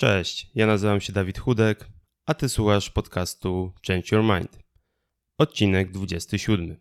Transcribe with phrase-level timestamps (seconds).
[0.00, 1.88] Cześć, ja nazywam się Dawid Chudek,
[2.26, 4.58] a ty słuchasz podcastu Change Your Mind.
[5.38, 6.76] Odcinek 27.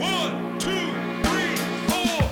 [0.00, 0.68] One, two,
[1.22, 1.56] three,
[1.88, 2.24] four.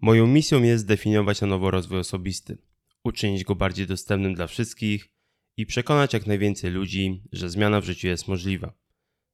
[0.00, 2.58] Moją misją jest zdefiniować na nowo rozwój osobisty,
[3.04, 5.08] uczynić go bardziej dostępnym dla wszystkich–
[5.56, 8.72] i przekonać jak najwięcej ludzi, że zmiana w życiu jest możliwa,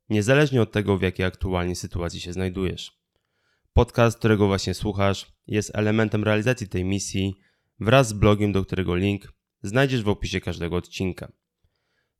[0.09, 3.01] niezależnie od tego, w jakiej aktualnie sytuacji się znajdujesz.
[3.73, 7.35] Podcast, którego właśnie słuchasz, jest elementem realizacji tej misji
[7.81, 9.33] wraz z blogiem, do którego link
[9.63, 11.33] znajdziesz w opisie każdego odcinka.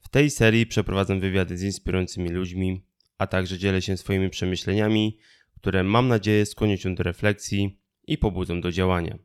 [0.01, 2.87] W tej serii przeprowadzam wywiady z inspirującymi ludźmi,
[3.19, 5.19] a także dzielę się swoimi przemyśleniami,
[5.61, 9.19] które mam nadzieję skłonią cię do refleksji i pobudzą do działania.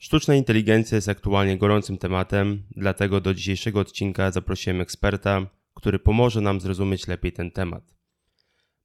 [0.00, 6.60] Sztuczna inteligencja jest aktualnie gorącym tematem, dlatego do dzisiejszego odcinka zaprosiłem eksperta, który pomoże nam
[6.60, 7.94] zrozumieć lepiej ten temat.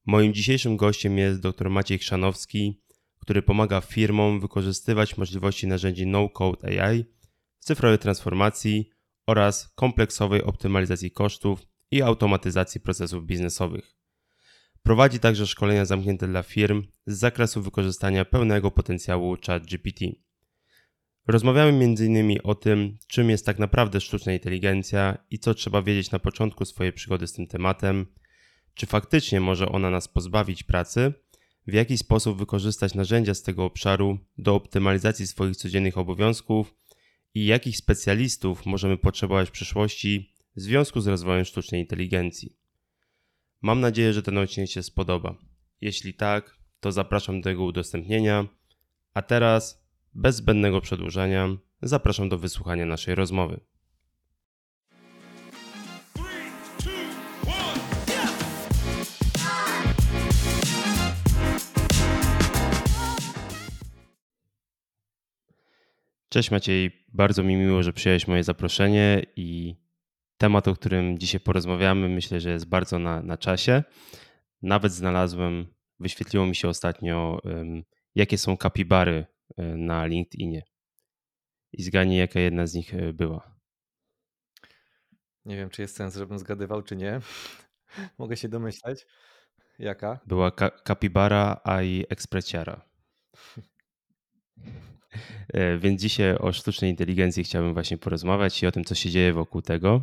[0.06, 2.82] Moim dzisiejszym gościem jest dr Maciej Chrzanowski,
[3.20, 7.04] który pomaga firmom wykorzystywać możliwości narzędzi no-code AI
[7.58, 8.90] w cyfrowej transformacji
[9.26, 13.96] oraz kompleksowej optymalizacji kosztów i automatyzacji procesów biznesowych.
[14.82, 20.00] Prowadzi także szkolenia zamknięte dla firm z zakresu wykorzystania pełnego potencjału ChatGPT.
[21.26, 22.38] Rozmawiamy m.in.
[22.42, 26.92] o tym, czym jest tak naprawdę sztuczna inteligencja i co trzeba wiedzieć na początku swojej
[26.92, 28.06] przygody z tym tematem,
[28.74, 31.12] czy faktycznie może ona nas pozbawić pracy,
[31.66, 36.74] w jaki sposób wykorzystać narzędzia z tego obszaru do optymalizacji swoich codziennych obowiązków
[37.34, 42.56] i jakich specjalistów możemy potrzebować w przyszłości w związku z rozwojem sztucznej inteligencji.
[43.62, 45.34] Mam nadzieję, że ten odcinek się spodoba.
[45.80, 48.46] Jeśli tak, to zapraszam do jego udostępnienia.
[49.14, 49.83] A teraz
[50.14, 51.48] bez zbędnego przedłużania,
[51.82, 53.60] zapraszam do wysłuchania naszej rozmowy.
[66.28, 69.76] Cześć Maciej, bardzo mi miło, że przyjąłeś moje zaproszenie i
[70.36, 73.82] temat, o którym dzisiaj porozmawiamy, myślę, że jest bardzo na, na czasie.
[74.62, 75.66] Nawet znalazłem,
[76.00, 77.40] wyświetliło mi się ostatnio,
[78.14, 79.26] jakie są kapibary
[79.58, 80.62] na LinkedInie.
[81.72, 83.54] I zgadnij, jaka jedna z nich e, była.
[85.44, 87.20] Nie wiem, czy jest sens, żebym zgadywał, czy nie.
[88.18, 89.06] Mogę się domyślać.
[89.78, 90.20] Jaka?
[90.26, 92.80] Była ka Capybara i Expreciara.
[95.48, 99.32] E, więc dzisiaj o sztucznej inteligencji chciałbym właśnie porozmawiać i o tym, co się dzieje
[99.32, 100.00] wokół tego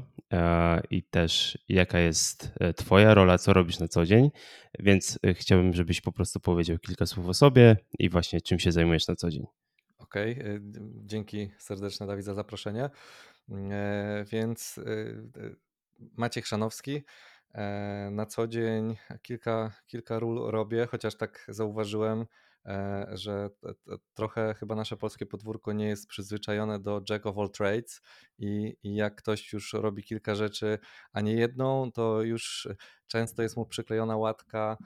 [0.89, 4.31] i też jaka jest Twoja rola, co robisz na co dzień.
[4.79, 9.07] Więc chciałbym, żebyś po prostu powiedział kilka słów o sobie i właśnie czym się zajmujesz
[9.07, 9.47] na co dzień.
[9.97, 10.61] Okej, okay.
[11.05, 12.89] dzięki serdeczne Dawid za zaproszenie.
[13.51, 14.79] E, więc
[16.17, 17.03] Maciek Szanowski.
[17.53, 22.25] E, na co dzień kilka, kilka ról robię, chociaż tak zauważyłem, E,
[23.13, 23.49] że
[24.13, 28.01] trochę chyba nasze polskie podwórko nie jest przyzwyczajone do jack of all trades
[28.37, 30.79] i, i jak ktoś już robi kilka rzeczy,
[31.13, 32.67] a nie jedną, to już
[33.07, 34.77] często jest mu przyklejona łatka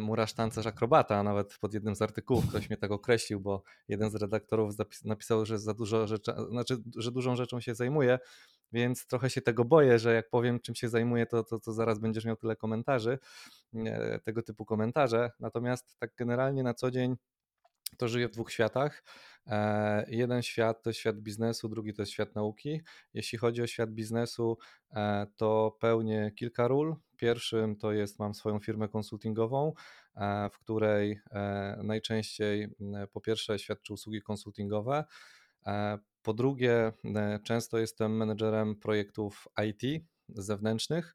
[0.00, 4.14] murarz, tancerz, akrobata, nawet pod jednym z artykułów ktoś mnie tak określił, bo jeden z
[4.14, 8.18] redaktorów napisał, że za dużo rzeczy, znaczy, że dużą rzeczą się zajmuje,
[8.72, 11.98] więc trochę się tego boję, że jak powiem, czym się zajmuję, to, to, to zaraz
[11.98, 13.18] będziesz miał tyle komentarzy,
[14.24, 15.30] tego typu komentarze.
[15.40, 17.16] Natomiast tak generalnie na co dzień
[17.96, 19.02] to żyję w dwóch światach.
[19.46, 22.80] E, jeden świat to świat biznesu, drugi to świat nauki.
[23.14, 24.58] Jeśli chodzi o świat biznesu,
[24.90, 26.96] e, to pełnię kilka ról.
[27.16, 29.72] Pierwszym to jest, mam swoją firmę konsultingową,
[30.16, 31.20] e, w której
[31.82, 32.68] najczęściej
[33.12, 35.04] po pierwsze świadczę usługi konsultingowe,
[36.22, 36.92] po drugie,
[37.44, 41.14] często jestem menedżerem projektów IT zewnętrznych,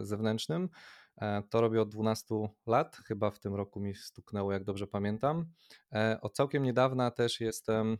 [0.00, 0.68] zewnętrznym.
[1.50, 2.34] To robię od 12
[2.66, 5.46] lat, chyba w tym roku mi stuknęło, jak dobrze pamiętam.
[6.22, 7.98] Od całkiem niedawna też jestem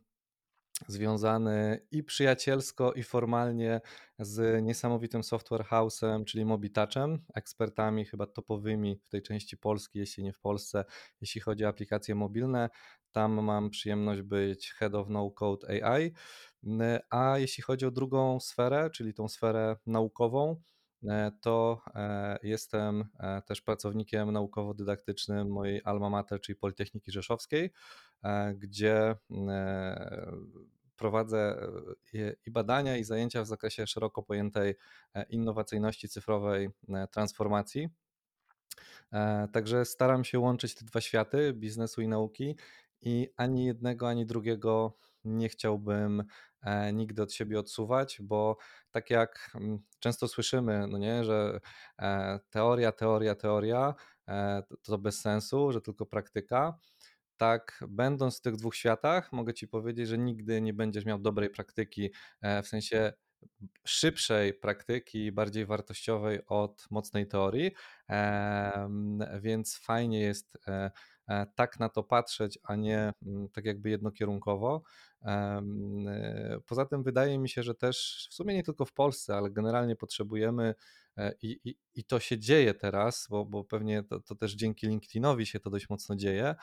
[0.88, 3.80] związany i przyjacielsko, i formalnie
[4.18, 10.32] z niesamowitym software house'em, czyli Mobitouchem, ekspertami chyba topowymi w tej części Polski, jeśli nie
[10.32, 10.84] w Polsce,
[11.20, 12.70] jeśli chodzi o aplikacje mobilne.
[13.14, 16.12] Tam mam przyjemność być Head of No Code AI.
[17.10, 20.56] A jeśli chodzi o drugą sferę, czyli tą sferę naukową,
[21.40, 27.70] to e, jestem e, też pracownikiem naukowo-dydaktycznym mojej alma mater, czyli Politechniki Rzeszowskiej,
[28.24, 29.16] e, gdzie
[30.96, 31.68] prowadzę
[32.46, 34.74] i badania, i zajęcia w zakresie szeroko pojętej
[35.28, 36.70] innowacyjności cyfrowej
[37.10, 37.88] transformacji.
[39.52, 42.56] Także staram się łączyć te dwa światy biznesu i nauki
[43.04, 46.24] i ani jednego, ani drugiego nie chciałbym
[46.62, 48.56] e, nigdy od siebie odsuwać, bo
[48.90, 51.60] tak jak mm, często słyszymy, no nie, że
[51.98, 53.94] e, teoria, teoria, teoria
[54.28, 56.78] e, to, bez sensu, że tylko praktyka.
[57.36, 61.50] Tak, będąc w tych dwóch światach, mogę ci powiedzieć, że nigdy nie będziesz miał dobrej
[61.50, 62.10] praktyki,
[62.62, 63.12] w sensie
[63.86, 67.70] szybszej praktyki, bardziej wartościowej od mocnej teorii,
[69.40, 70.58] więc fajnie jest
[71.54, 74.82] tak na to patrzeć, a nie mm, tak jakby jednokierunkowo.
[75.22, 75.62] E,
[76.66, 79.96] Poza tym wydaje mi się, że też w sumie nie tylko w Polsce, ale generalnie
[79.96, 80.74] potrzebujemy
[81.16, 84.86] e, i, i, i to się dzieje teraz, bo, bo pewnie to, to też dzięki
[84.86, 86.54] LinkedInowi się to dość mocno dzieje,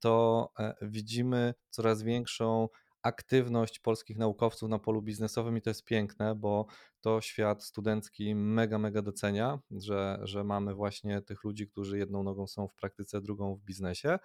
[0.00, 2.68] to e, widzimy coraz większą
[3.02, 6.66] aktywność polskich naukowców na polu biznesowym i to jest piękne, bo
[7.00, 12.46] to świat studencki mega, mega docenia, że, że mamy właśnie tych ludzi, którzy jedną nogą
[12.46, 14.18] są w praktyce, drugą w biznesie.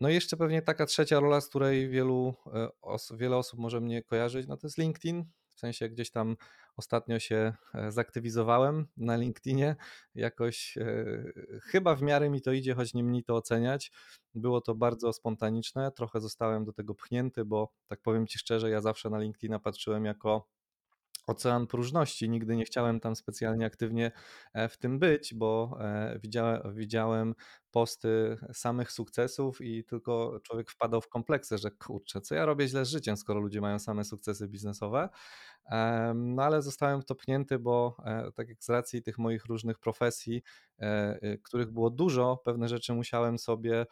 [0.00, 3.80] No i jeszcze pewnie taka trzecia rola, z której wielu, e, os wiele osób może
[3.80, 5.24] mnie kojarzyć, no to jest LinkedIn.
[5.54, 6.36] W sensie gdzieś tam
[6.76, 9.76] ostatnio się e, zaktywizowałem na LinkedInie.
[10.14, 11.14] Jakoś e,
[11.62, 13.92] chyba w miarę mi to idzie, choć nie mniej to oceniać.
[14.34, 18.80] Było to bardzo spontaniczne, trochę zostałem do tego pchnięty, bo tak powiem Ci szczerze, ja
[18.80, 20.48] zawsze na LinkedIna patrzyłem jako
[21.26, 22.30] ocean próżności.
[22.30, 24.12] Nigdy nie chciałem tam specjalnie aktywnie
[24.52, 27.34] e, w tym być, bo e, widziałem, widziałem
[27.70, 32.84] posty samych sukcesów i tylko człowiek wpadał w kompleksy, że kurczę, co ja robię źle
[32.84, 35.08] z życiem, skoro ludzie mają same sukcesy biznesowe.
[36.14, 39.78] No ale zostałem w to pchnięty, bo e, tak jak z racji tych moich różnych
[39.78, 40.42] profesji,
[41.42, 43.86] których było dużo, pewne rzeczy musiałem sobie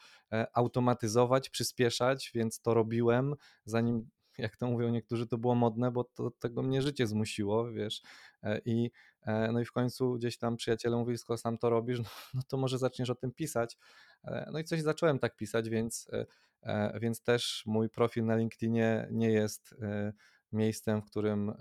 [0.54, 3.34] automatyzować, przyspieszać, więc to robiłem,
[3.64, 4.08] zanim
[4.38, 8.02] jak to mówią niektórzy, to było modne, bo to, tego mnie życie zmusiło, wiesz.
[8.42, 8.90] E, I,
[9.22, 12.42] e, no i w końcu gdzieś tam przyjaciele mówili, skoro sam to robisz, no, no
[12.48, 13.78] to może zaczniesz o tym pisać.
[14.24, 16.10] E, no i coś zacząłem tak pisać, więc,
[17.00, 19.74] więc też mój profil na LinkedInie nie jest
[20.52, 21.52] miejscem, w którym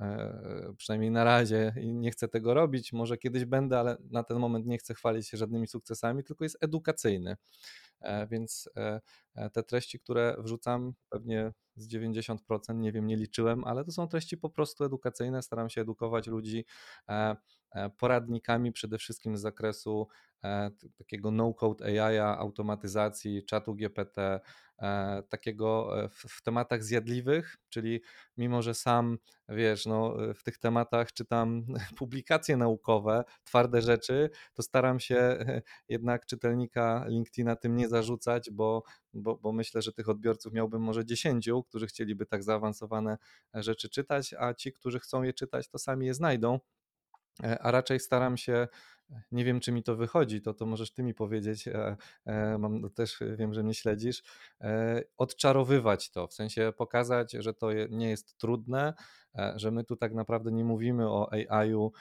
[0.78, 2.94] przynajmniej na razie nie chcę tego robić.
[2.94, 6.58] Może kiedyś będę, ale na ten moment nie chcę chwalić się żadnymi sukcesami, tylko jest
[6.62, 7.38] edukacyjny.
[8.30, 8.69] Więc
[9.53, 14.38] te treści, które wrzucam, pewnie z 90%, nie wiem, nie liczyłem, ale to są treści
[14.38, 15.42] po prostu edukacyjne.
[15.42, 16.65] Staram się edukować ludzi
[17.09, 17.36] e,
[17.71, 20.07] e, poradnikami przede wszystkim z zakresu
[20.44, 24.39] e, takiego no-code AI, automatyzacji, czatu GPT,
[25.30, 28.01] takiego w, tematach zjadliwych, czyli
[28.38, 29.18] mimo, że sam
[29.50, 31.65] wiesz, no, w tych tematach czytam
[31.98, 35.38] publikacje naukowe, twarde rzeczy, to staram się
[35.89, 38.84] jednak czytelnika LinkedIna tym nie zarzucać, bo
[39.14, 43.18] bo, bo myślę, że tych odbiorców miałbym może 10, którzy chcieliby tak zaawansowane
[43.54, 46.60] rzeczy czytać, a ci, którzy chcą je czytać, to sami je znajdą.
[47.44, 48.68] E, a raczej staram się
[49.31, 51.68] nie wiem, czy mi to wychodzi, to, to możesz ty mi powiedzieć.
[51.68, 54.24] E, e, mam, też wiem, że mnie śledzisz.
[55.18, 58.94] Odczarowywać to, w sensie pokazać, że to nie jest trudne,
[59.56, 61.92] że my tu tak naprawdę nie mówimy o AI-u,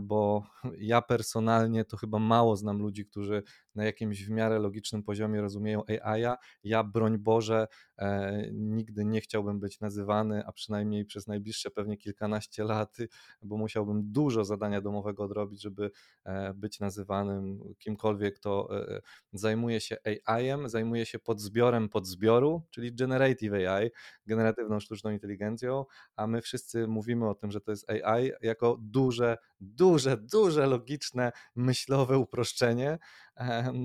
[0.00, 0.42] bo
[0.78, 3.42] ja personalnie to chyba mało znam ludzi, którzy
[3.74, 6.22] na jakimś w miarę logicznym poziomie rozumieją AI.
[6.64, 7.66] Ja, broń Boże,
[7.98, 12.96] e, nigdy nie chciałbym być nazywany, a przynajmniej przez najbliższe pewnie kilkanaście lat,
[13.42, 15.90] bo musiałbym dużo zadania domowego odrobić, żeby
[16.24, 19.00] e, być nazywanym kimkolwiek, kto e,
[19.32, 19.96] zajmuje się
[20.26, 23.90] AI-em, zajmuje się podzbiorem podzbioru, czyli generative AI,
[24.26, 25.84] generatywną sztuczną inteligencją,
[26.16, 31.32] a my wszyscy mówimy o tym, że to jest AI jako duże, duże, duże logiczne,
[31.56, 32.98] myślowe uproszczenie,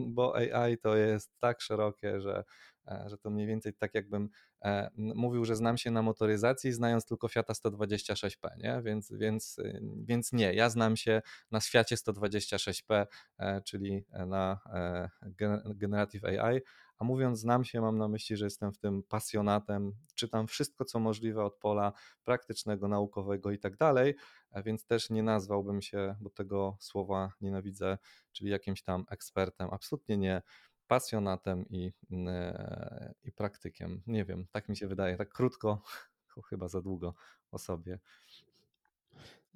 [0.07, 2.43] bo AI to jest tak szerokie, że, e,
[3.06, 4.29] że to mniej więcej tak jakbym
[4.62, 8.82] e, mówił, że znam się na motoryzacji, znając tylko Fiata 126P, nie?
[8.84, 13.06] Więc, więc, y, więc nie, ja znam się na Fiacie 126P,
[13.39, 14.60] e, czyli na
[15.75, 16.62] Generative AI,
[16.98, 21.00] a mówiąc znam się, mam na myśli, że jestem w tym pasjonatem, czytam wszystko, co
[21.00, 24.15] możliwe od pola praktycznego, naukowego i tak dalej,
[24.65, 27.98] więc też nie nazwałbym się, bo tego słowa nienawidzę,
[28.32, 29.70] czyli jakimś tam ekspertem.
[29.72, 30.41] Absolutnie nie
[30.88, 31.94] pasjonatem i,
[32.27, 34.01] e, i praktykiem.
[34.08, 35.84] Nie wiem, tak mi się wydaje, tak krótko,
[36.50, 37.15] chyba za długo
[37.51, 38.00] o sobie.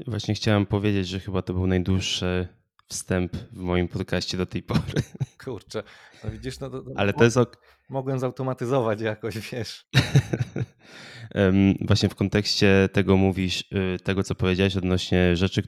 [0.08, 2.48] Właśnie chciałem powiedzieć, że chyba to był najdłuższy
[2.88, 5.02] wstęp w moim podcaście do tej pory.
[5.44, 5.84] Kurczę,
[6.24, 7.58] no widzisz, no to, Ale to jest ok.
[7.90, 9.86] Mogłem zautomatyzować jakoś, wiesz.
[11.88, 15.64] Właśnie w kontekście tego mówisz, y, tego co powiedziałeś odnośnie rzeczy,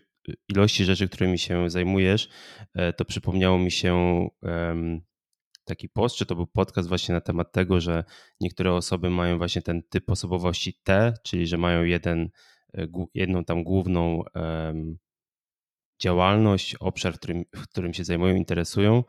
[0.49, 2.29] ilości rzeczy, którymi się zajmujesz,
[2.73, 4.27] e, to przypomniało mi się
[5.65, 8.03] taki post, czy to był podcast właśnie na temat tego, że
[8.41, 12.29] niektóre osoby mają właśnie ten typ osobowości T, czyli że mają jeden,
[12.73, 14.23] e, jedną tam główną
[16.01, 19.03] działalność, obszar, w którym, którym się zajmują, interesują,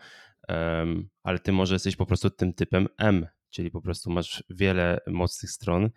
[1.22, 5.50] ale ty może jesteś po prostu tym typem M, czyli po prostu masz wiele mocnych
[5.50, 5.90] stron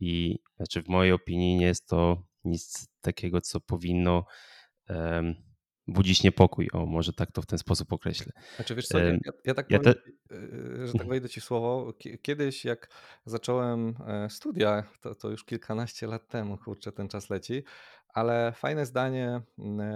[0.00, 4.24] i znaczy w mojej opinii nie jest to nic takiego, co powinno
[4.88, 5.34] um,
[5.88, 6.68] budzić niepokój.
[6.72, 8.32] O, może tak to w ten sposób określę.
[8.56, 9.12] Znaczy wiesz co, ja,
[9.44, 10.86] ja, tak ja powiem, te...
[10.86, 11.92] że tak wejdę ci w słowo.
[12.22, 12.88] Kiedyś jak
[13.26, 17.62] zacząłem e, studia, to, to już kilkanaście lat temu, kurczę, ten czas leci,
[18.08, 19.86] ale fajne zdanie mm, e,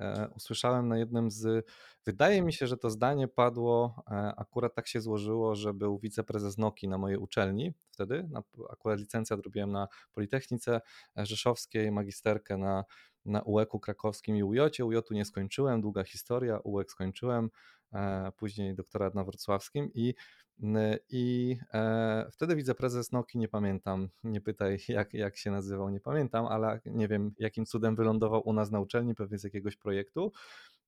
[0.00, 1.66] e, usłyszałem na jednym z.
[2.06, 4.02] Wydaje mi się, że to zdanie padło,
[4.36, 8.28] akurat tak się złożyło, że był wiceprezes Noki na mojej uczelni wtedy.
[8.30, 10.80] Na, akurat licencjat robiłem na Politechnice
[11.16, 12.84] Rzeszowskiej, magisterkę na,
[13.24, 14.84] na UEK-u krakowskim i UJ-cie.
[14.84, 17.50] UJ-u nie skończyłem, długa historia, UEK skończyłem,
[18.36, 20.14] później doktorat na wrocławskim i
[21.08, 26.46] i e, wtedy wiceprezes Noki, nie pamiętam, nie pytaj jak, jak się nazywał, nie pamiętam,
[26.46, 30.32] ale nie wiem jakim cudem wylądował u nas na uczelni, pewnie z jakiegoś projektu,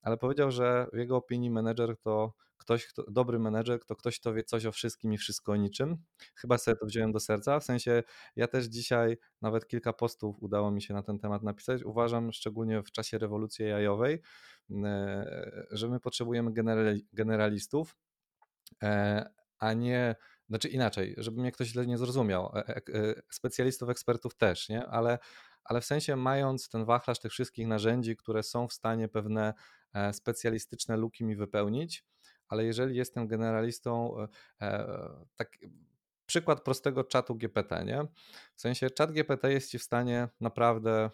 [0.03, 4.35] ale powiedział, że w jego opinii menedżer to ktoś, kto, dobry menedżer to ktoś, kto
[4.35, 5.97] wie coś o wszystkim i wszystko o niczym.
[6.35, 8.03] Chyba sobie to wziąłem do serca, w sensie
[8.37, 11.83] ja też dzisiaj nawet kilka postów udało mi się na ten temat napisać.
[11.85, 14.23] Uważam, szczególnie w czasie rewolucji jajowej,
[14.85, 16.53] e, że my potrzebujemy
[17.13, 17.97] generalistów,
[18.83, 19.25] e,
[19.59, 20.17] a nie,
[20.49, 24.87] znaczy inaczej, żeby mnie ktoś źle nie zrozumiał, e, specjalistów, ekspertów też, nie?
[24.87, 25.19] Ale,
[25.65, 29.55] ale w sensie mając ten wachlarz tych wszystkich narzędzi, które są w stanie pewne
[30.13, 32.05] specjalistyczne luki mi wypełnić,
[32.49, 34.17] ale jeżeli jestem generalistą,
[35.37, 35.59] tak
[36.27, 38.07] przykład prostego czatu GPT, nie?
[38.55, 41.11] W sensie czat GPT jest ci w stanie naprawdę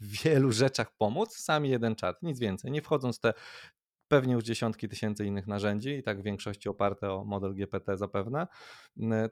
[0.00, 3.34] w wielu rzeczach pomóc, sami jeden czat, nic więcej, nie wchodząc w te
[4.08, 8.46] pewnie już dziesiątki tysięcy innych narzędzi i tak w większości oparte o model GPT zapewne,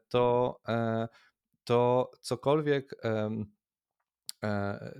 [0.08, 1.08] to, e,
[1.64, 3.30] to cokolwiek e,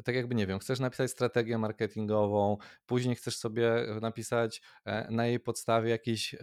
[0.05, 2.57] tak jakby nie wiem, chcesz napisać strategię marketingową,
[2.87, 6.37] później chcesz sobie napisać e, na jej podstawie jakiś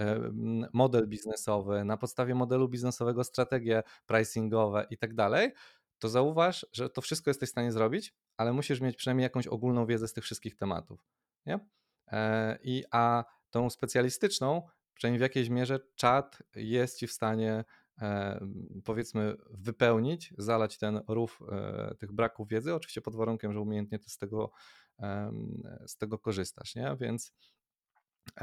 [0.73, 5.51] model biznesowy, na podstawie modelu biznesowego strategie pricingowe i tak dalej,
[5.99, 9.85] to zauważ, że to wszystko jesteś w stanie zrobić, ale musisz mieć przynajmniej jakąś ogólną
[9.85, 11.07] wiedzę z tych wszystkich tematów.
[11.45, 11.59] Nie?
[12.07, 14.61] E, I a tą specjalistyczną,
[14.93, 17.65] przynajmniej w jakiejś mierze, czat jest ci w stanie e,
[18.83, 24.09] powiedzmy wypełnić, zalać ten rów e, tych braków wiedzy, oczywiście pod warunkiem, że umiejętnie ty
[24.09, 24.51] z tego,
[25.85, 26.97] z tego korzystasz, nie?
[26.99, 27.33] Więc,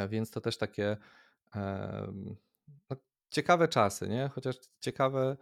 [0.08, 0.96] więc to też takie
[2.90, 2.96] no,
[3.30, 4.30] ciekawe czasy, nie?
[4.34, 5.36] Chociaż ciekawe,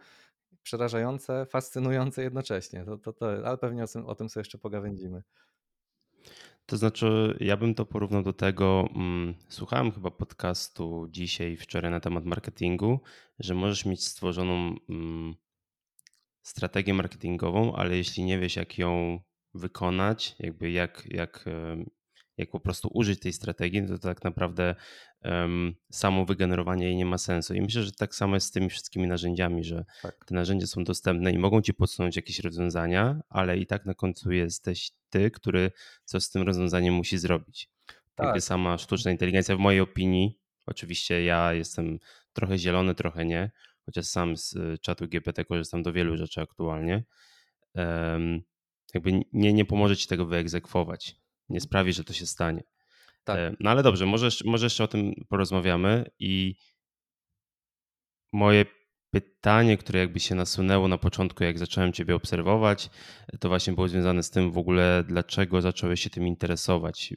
[0.63, 2.85] przerażające, fascynujące jednocześnie.
[2.85, 5.23] To, to, to, ale pewnie o tym, o tym sobie jeszcze pogawędzimy.
[6.65, 11.99] To znaczy, ja bym to porównał do tego, mm, słuchałem chyba podcastu dzisiaj, wczoraj na
[11.99, 12.99] temat marketingu,
[13.39, 15.35] że możesz mieć stworzoną mm,
[16.41, 19.19] strategię marketingową, ale jeśli nie wiesz, jak ją
[19.53, 21.45] wykonać, jakby jak, jak,
[22.37, 24.75] jak po prostu użyć tej strategii, to tak naprawdę
[25.29, 27.53] um, samo wygenerowanie jej nie ma sensu.
[27.53, 30.25] I myślę, że tak samo jest z tymi wszystkimi narzędziami, że tak.
[30.25, 34.31] te narzędzia są dostępne i mogą ci podsunąć jakieś rozwiązania, ale i tak na końcu
[34.31, 35.71] jesteś ty, który
[36.05, 37.69] coś z tym rozwiązaniem musi zrobić.
[38.15, 38.25] Tak.
[38.25, 41.99] Jakby sama sztuczna inteligencja, w mojej opinii, oczywiście ja jestem
[42.33, 43.51] trochę zielony, trochę nie,
[43.85, 47.03] chociaż sam z y, czatu GPT korzystam do wielu rzeczy aktualnie.
[47.75, 48.41] Um,
[48.93, 52.63] jakby nie, nie pomoże ci tego wyegzekwować nie sprawi, że to się stanie.
[53.25, 53.37] Tak.
[53.37, 56.55] E, no ale dobrze, może, może jeszcze o tym porozmawiamy i
[58.33, 58.65] moje
[59.11, 62.89] pytanie, które jakby się nasunęło na początku, jak zacząłem Ciebie obserwować,
[63.39, 67.13] to właśnie było związane z tym w ogóle, dlaczego zacząłeś się tym interesować.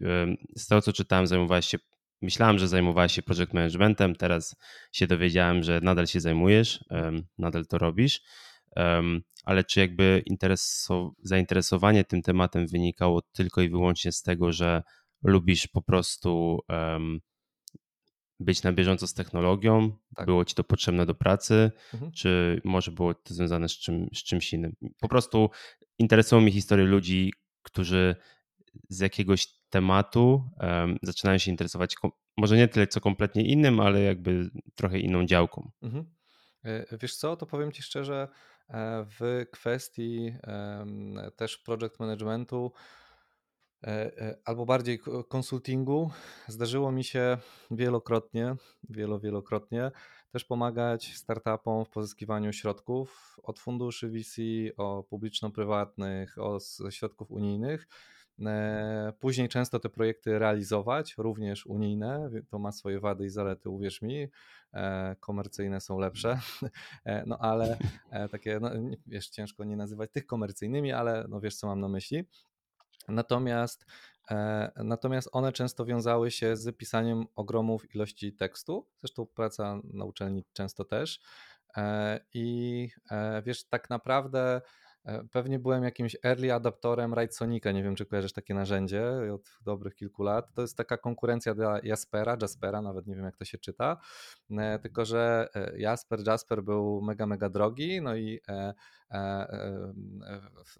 [0.56, 1.78] Z tego, co czytałem, zajmowałeś się,
[2.22, 4.56] myślałem, że zajmowałeś się project managementem, teraz
[4.92, 6.84] się dowiedziałem, że nadal się zajmujesz,
[7.38, 8.20] nadal to robisz
[9.44, 10.22] ale czy jakby
[11.22, 14.82] zainteresowanie tym tematem wynikało tylko i wyłącznie z tego, że
[15.22, 17.20] lubisz po prostu um,
[18.40, 19.92] być na bieżąco z technologią?
[20.16, 20.26] Tak.
[20.26, 22.12] Było ci to potrzebne do pracy, mhm.
[22.12, 24.76] czy może było to związane z, czym, z czymś innym?
[25.00, 25.50] Po prostu
[25.98, 27.32] interesują mnie historie ludzi,
[27.62, 28.16] którzy
[28.88, 31.94] z jakiegoś tematu um, zaczynają się interesować,
[32.36, 35.70] może nie tyle co kompletnie innym, ale jakby trochę inną działką.
[35.82, 36.04] Mhm.
[36.64, 38.28] E, wiesz co, to powiem ci szczerze,
[38.70, 40.34] E, w kwestii
[41.36, 42.72] też project managementu
[44.44, 46.10] albo bardziej konsultingu
[46.48, 47.38] zdarzyło mi się
[47.70, 48.56] wielokrotnie,
[48.90, 49.90] wielo, wielokrotnie
[50.32, 54.36] też pomagać startupom w pozyskiwaniu środków od funduszy VC,
[54.76, 57.88] o publiczno-prywatnych, od środków unijnych
[58.46, 64.02] E, później często te projekty realizować, również unijne, to ma swoje wady i zalety, uwierz
[64.02, 64.28] mi.
[64.74, 66.40] E, komercyjne są lepsze,
[67.04, 67.78] e, no ale
[68.30, 68.70] takie, no,
[69.06, 72.24] wiesz, ciężko nie nazywać tych komercyjnymi, ale no wiesz, co mam na myśli.
[73.08, 73.86] Natomiast,
[74.76, 80.84] natomiast one często wiązały się z pisaniem ogromów ilości tekstu, zresztą praca na uczelni często
[80.84, 81.20] też.
[81.76, 84.60] E, I e, wiesz, tak naprawdę e,
[85.32, 87.72] pewnie byłem jakimś early adaptorem Sonika.
[87.72, 90.54] Nie wiem, czy kojarzysz takie narzędzie od dobrych kilku lat.
[90.54, 93.96] To jest taka konkurencja dla Jaspera, Jaspera, nawet nie wiem, jak to się czyta.
[94.82, 98.40] Tylko, że Jasper, Jasper był mega, mega drogi, no i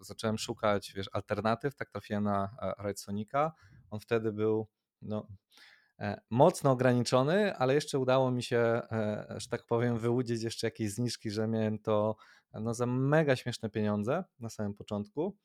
[0.01, 2.57] zacząłem szukać, wiesz, alternatyw, tak trafiłem na
[2.97, 3.53] Sonika.
[3.91, 4.69] On wtedy był,
[5.03, 5.27] no,
[6.01, 10.93] E, mocno ograniczony, ale jeszcze udało mi się, e, że tak powiem, wyłudzić jeszcze jakieś
[10.93, 12.17] zniżki, że miałem to
[12.55, 15.37] no, za mega śmieszne pieniądze na samym początku.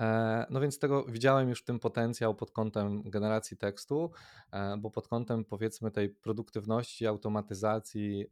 [0.00, 4.10] E, no więc tego widziałem już w tym potencjał pod kątem generacji tekstu,
[4.78, 8.26] bo pod kątem powiedzmy tej produktywności, automatyzacji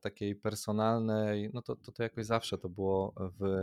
[0.00, 3.62] takiej personalnej, no to, to, to jakoś zawsze to było w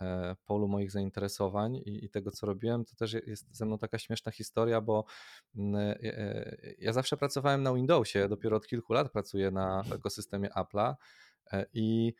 [0.00, 3.98] E, polu moich zainteresowań i, i, tego, co robiłem, to też jest ze mną taka
[3.98, 5.04] śmieszna historia, bo
[5.56, 10.48] mm, e, e, ja zawsze pracowałem na Windowsie, dopiero od kilku lat pracuję na ekosystemie
[10.48, 10.94] Apple'a
[11.74, 12.14] i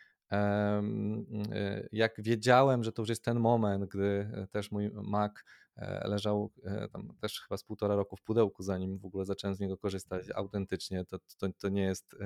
[1.92, 5.32] jak wiedziałem, że to już jest ten moment, gdy też mój Mac
[5.76, 9.54] E, leżał e, tam też chyba z półtora roku w pudełku, zanim w ogóle zacząłem
[9.54, 11.04] z niego korzystać autentycznie.
[11.04, 12.16] To, to, to nie jest,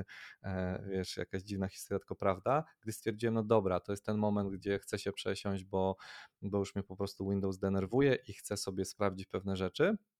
[0.42, 2.64] e, wiesz, jakaś dziwna historia, tylko prawda.
[2.80, 5.96] Gdy stwierdziłem, no dobra, to jest ten moment, gdzie chcę się przesiąść, bo,
[6.42, 10.19] bo już mnie po prostu Windows denerwuje i chcę sobie sprawdzić pewne rzeczy, E,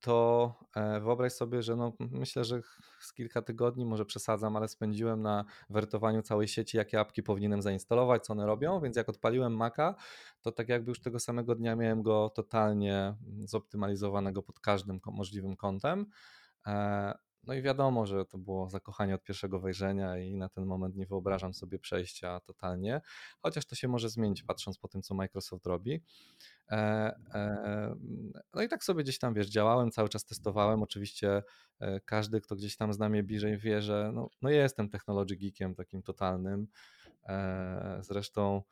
[0.00, 2.60] to e, wyobraź sobie, że no, myślę, że
[3.00, 8.24] z kilka tygodni, może przesadzam, ale spędziłem na wertowaniu całej sieci, jakie apki powinienem zainstalować,
[8.24, 9.94] co one robią, więc jak odpaliłem Maca,
[10.42, 16.06] to tak jakby już tego samego dnia miałem go totalnie zoptymalizowanego pod każdym możliwym kątem.
[17.46, 21.06] No i wiadomo, że to było zakochanie od pierwszego wejrzenia i na ten moment nie
[21.06, 23.00] wyobrażam sobie przejścia totalnie,
[23.42, 26.02] chociaż to się może zmienić patrząc po tym, co Microsoft robi.
[26.70, 26.76] E,
[27.34, 27.94] e,
[28.54, 30.82] no i tak sobie gdzieś tam, wiesz, działałem, cały czas testowałem.
[30.82, 31.42] Oczywiście
[31.80, 35.74] e, każdy, kto gdzieś tam zna mnie bliżej, wie, że no, no jestem technology geekiem
[35.74, 36.66] takim totalnym.
[38.00, 38.62] Zresztą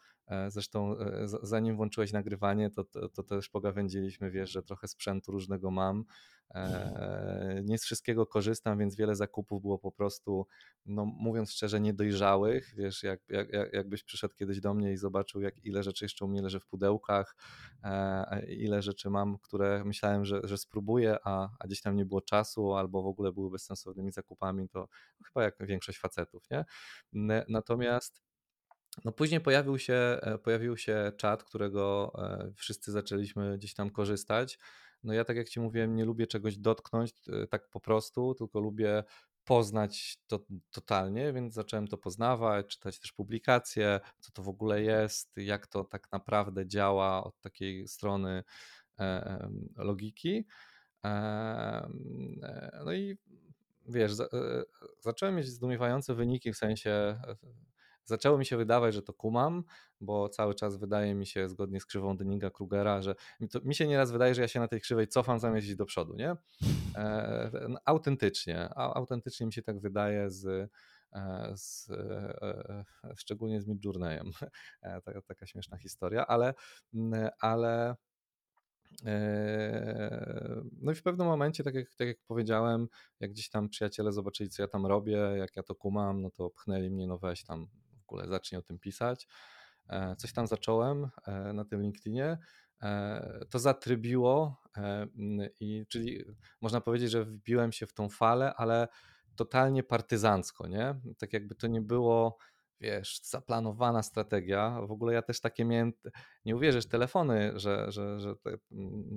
[0.48, 0.96] Zresztą
[1.42, 6.04] zanim włączyłeś nagrywanie, to, to, to, też pogawędziliśmy, wiesz, że trochę sprzętu różnego mam.
[7.64, 10.46] Nie z wszystkiego korzystam, więc wiele zakupów było po prostu,
[10.86, 12.74] no mówiąc szczerze, niedojrzałych.
[12.76, 16.28] Wiesz, jak, jak, jakbyś przyszedł kiedyś do mnie i zobaczył, jak ile rzeczy jeszcze u
[16.28, 17.36] mnie leży w pudełkach,
[18.48, 22.74] ile rzeczy mam, które myślałem, że, że spróbuję, a, a gdzieś tam nie było czasu,
[22.74, 24.88] albo w ogóle były bezsensownymi zakupami, to
[25.26, 26.64] chyba jak większość facetów, nie?
[27.48, 28.22] Natomiast
[29.04, 34.58] no później pojawił się, e, pojawił się czat, którego e, wszyscy zaczęliśmy gdzieś tam korzystać.
[35.04, 38.60] No ja tak jak ci mówiłem, nie lubię czegoś dotknąć e, tak po prostu, tylko
[38.60, 39.04] lubię
[39.44, 45.36] poznać to totalnie, więc zacząłem to poznawać, czytać też publikacje, co to w ogóle jest,
[45.36, 48.44] jak to tak naprawdę działa od takiej strony
[49.76, 50.46] logiki.
[52.84, 53.18] No i
[53.88, 54.12] wiesz,
[55.00, 57.20] zacząłem mieć zdumiewające wyniki w sensie
[58.04, 59.64] zaczęło mi się wydawać, że to kumam,
[60.00, 63.14] bo cały czas wydaje mi się, zgodnie z krzywą Denninga Krugera, że
[63.64, 66.14] mi się nieraz wydaje, że ja się na tej krzywej cofam zamiast iść do przodu,
[66.14, 66.36] nie?
[66.96, 70.70] E, no, autentycznie, a, autentycznie mi się tak wydaje z,
[71.12, 71.94] e, z, e,
[72.42, 72.84] e,
[73.16, 74.30] szczególnie z Midjourneyem.
[75.04, 76.54] Taka, taka śmieszna historia, ale,
[77.40, 77.96] ale
[80.80, 82.88] no i w pewnym momencie, tak jak, tak jak powiedziałem,
[83.20, 86.50] jak gdzieś tam przyjaciele zobaczyli, co ja tam robię, jak ja to kumam, no to
[86.50, 87.68] pchnęli mnie, no weź tam
[88.12, 89.26] ogóle zacznij o tym pisać.
[89.88, 92.38] E, coś tam zacząłem e, na tym LinkedInie.
[92.82, 94.62] E, to zatrybiło,
[95.60, 96.24] i, czyli
[96.60, 98.88] można powiedzieć, że wbiłem się w tą falę, ale
[99.36, 100.94] totalnie partyzancko, nie?
[101.18, 102.36] Tak jakby to nie było
[102.82, 104.80] wiesz, zaplanowana strategia.
[104.86, 105.92] W ogóle ja też takie miałem,
[106.44, 108.58] nie uwierzysz, telefony, że, że, że te,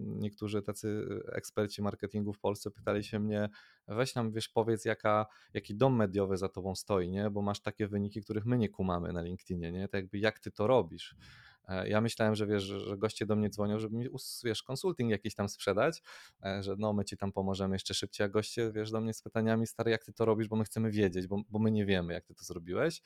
[0.06, 3.49] niektórzy tacy eksperci marketingu w Polsce pytali się mnie,
[3.88, 7.30] weź nam, wiesz, powiedz, jaka, jaki dom mediowy za tobą stoi, nie?
[7.30, 9.88] Bo masz takie wyniki, których my nie kumamy na LinkedInie, nie?
[9.88, 11.15] Tak jakby jak ty to robisz.
[11.67, 14.08] E, ja myślałem, że wiesz, że goście do mnie dzwonią, żeby mi
[14.43, 16.01] wiesz, konsulting jakiś tam sprzedać,
[16.45, 19.21] e, że no my ci tam pomożemy jeszcze szybciej, a goście wiesz do mnie z
[19.21, 22.13] pytaniami, stary, jak ty to robisz, bo my chcemy wiedzieć, bo, bo my nie wiemy,
[22.13, 23.01] jak ty to zrobiłeś.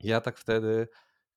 [0.00, 0.88] Ja tak wtedy,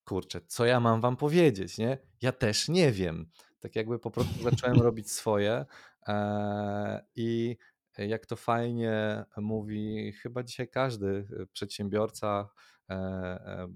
[0.10, 1.98] kurczę, co ja mam wam powiedzieć, nie?
[2.22, 3.30] Ja też nie wiem.
[3.60, 5.66] Tak jakby po prostu zacząłem robić swoje
[6.08, 7.58] e, i
[7.98, 12.50] jak to fajnie mówi chyba dzisiaj każdy przedsiębiorca,
[12.90, 13.68] e, e,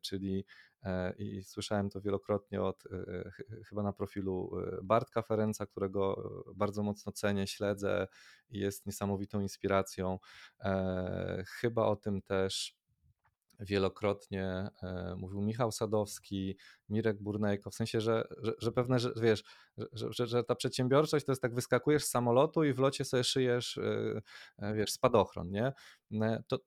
[0.00, 0.44] czyli
[1.18, 2.84] i słyszałem to wielokrotnie od
[3.68, 4.50] chyba na profilu
[4.82, 8.06] Bartka Ferenca, którego bardzo mocno cenię, śledzę
[8.48, 10.18] i jest niesamowitą inspiracją.
[11.46, 12.79] Chyba o tym też
[13.60, 16.56] wielokrotnie e, mówił Michał Sadowski,
[16.88, 19.44] Mirek Burnejko, w sensie, że, że, że pewne, że, wiesz,
[19.92, 23.24] że, że, że, ta przedsiębiorczość to jest tak, wyskakujesz z samolotu i w locie sobie
[23.24, 24.20] szyjesz, e,
[24.58, 25.72] e, wiesz, spadochron, nie?
[26.48, 26.58] To,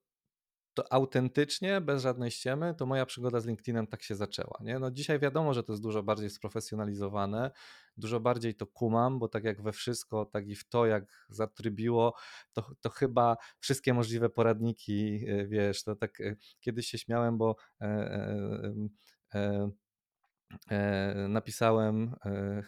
[0.74, 4.60] to autentycznie, bez żadnej ściemy, to moja przygoda z LinkedInem tak się zaczęła.
[4.62, 4.80] Nie?
[4.80, 7.52] No dzisiaj wiadomo, że to jest dużo bardziej sprofesjonalizowane,
[7.98, 12.16] dużo bardziej to kumam, bo tak jak we wszystko, tak i w to, jak zatrybiło,
[12.54, 17.56] to, to chyba wszystkie możliwe poradniki, e, wiesz, to tak e, kiedyś się śmiałem, bo
[17.82, 18.74] e, e,
[19.36, 19.70] E,
[21.30, 22.64] napisałem e,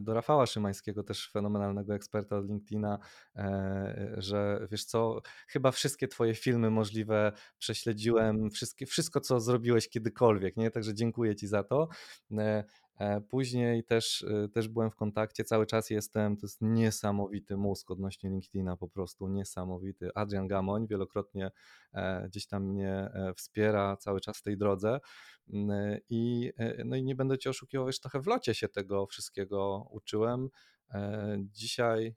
[0.00, 2.98] do Rafała Szymańskiego, też fenomenalnego eksperta od LinkedIna,
[3.36, 10.56] e, że wiesz co, chyba wszystkie twoje filmy możliwe prześledziłem, wszystkie, wszystko co zrobiłeś kiedykolwiek,
[10.56, 10.70] nie?
[10.70, 11.88] Także dziękuję ci za to.
[13.28, 18.76] Później też, też byłem w kontakcie, cały czas jestem, to jest niesamowity mózg odnośnie LinkedIna,
[18.76, 20.10] po prostu niesamowity.
[20.14, 21.50] Adrian Gamoń wielokrotnie
[22.26, 25.00] gdzieś tam mnie wspiera cały czas w tej drodze.
[26.08, 29.88] I, e, no i nie będę cię oszukiwał, już trochę w locie się tego wszystkiego
[29.90, 30.48] uczyłem.
[30.90, 32.14] E, dzisiaj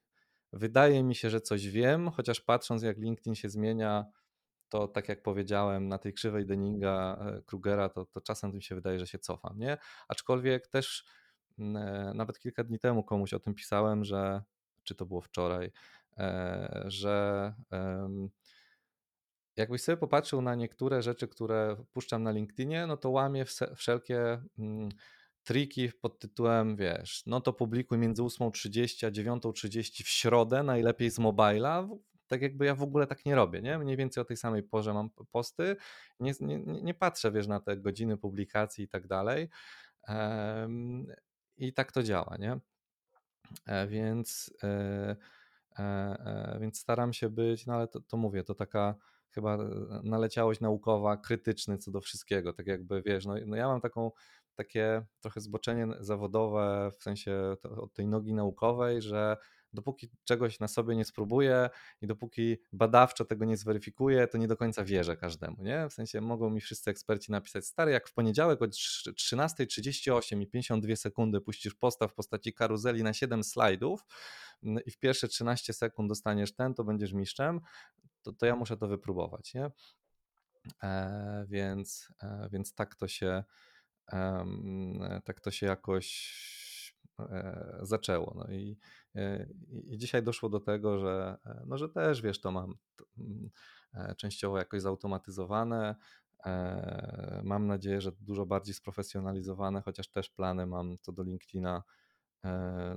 [0.52, 4.04] wydaje mi się, że coś wiem, chociaż patrząc jak LinkedIn się zmienia,
[4.70, 8.74] to tak jak powiedziałem, na tej krzywej Denninga, e, Krugera, to, to czasem mi się
[8.74, 9.78] wydaje, że się cofam, nie?
[10.08, 11.04] Aczkolwiek też
[11.58, 14.42] mm, nawet kilka dni temu komuś o tym pisałem, że,
[14.82, 15.72] czy to było wczoraj,
[16.84, 17.54] że
[19.56, 23.44] jakbyś sobie popatrzył na niektóre rzeczy, które puszczam na LinkedInie, no to łamię
[23.76, 24.88] wszelkie mm,
[25.44, 31.18] triki pod tytułem, wiesz, no to publikuj między 8.30 a 9.30 w środę, najlepiej z
[31.18, 31.88] mobila.
[32.30, 33.78] Tak jakby ja w ogóle tak nie robię, nie?
[33.78, 35.76] Mniej więcej o tej samej porze mam posty.
[36.20, 39.48] Nie, nie, nie patrzę, wiesz, na te godziny publikacji i tak dalej.
[41.56, 42.60] I tak to działa, nie?
[43.66, 45.16] E, więc, e,
[45.78, 48.94] e, więc staram się być, no ale to, to mówię, to taka
[49.30, 49.58] chyba
[50.02, 54.10] naleciałość naukowa, krytyczny co do wszystkiego, tak jakby wiesz, no, no ja mam taką
[54.54, 59.36] takie trochę zboczenie zawodowe w sensie od tej nogi naukowej, że
[59.72, 64.56] dopóki czegoś na sobie nie spróbuję i dopóki badawczo tego nie zweryfikuję, to nie do
[64.56, 65.88] końca wierzę każdemu, nie?
[65.88, 70.96] W sensie mogą mi wszyscy eksperci napisać, stary, jak w poniedziałek o 13.38 i 52
[70.96, 74.04] sekundy puścisz posta w postaci karuzeli na 7 slajdów
[74.62, 77.60] mm, i w pierwsze 13 sekund dostaniesz ten, to będziesz mistrzem,
[78.22, 79.70] to, to ja muszę to wypróbować, nie?
[80.82, 83.44] E, więc, e, więc tak to się
[84.12, 86.40] e, tak to się jakoś
[87.18, 88.34] e, zaczęło.
[88.36, 88.78] No i,
[89.68, 92.74] i dzisiaj doszło do tego, że, e, no, że też wiesz, to mam
[93.18, 93.50] mm,
[94.16, 95.96] częściowo jakoś zautomatyzowane.
[97.42, 101.82] Mam nadzieję, że dużo bardziej sprofesjonalizowane, chociaż też plany mam co do LinkedIna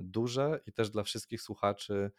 [0.02, 2.10] duże i też dla wszystkich słuchaczy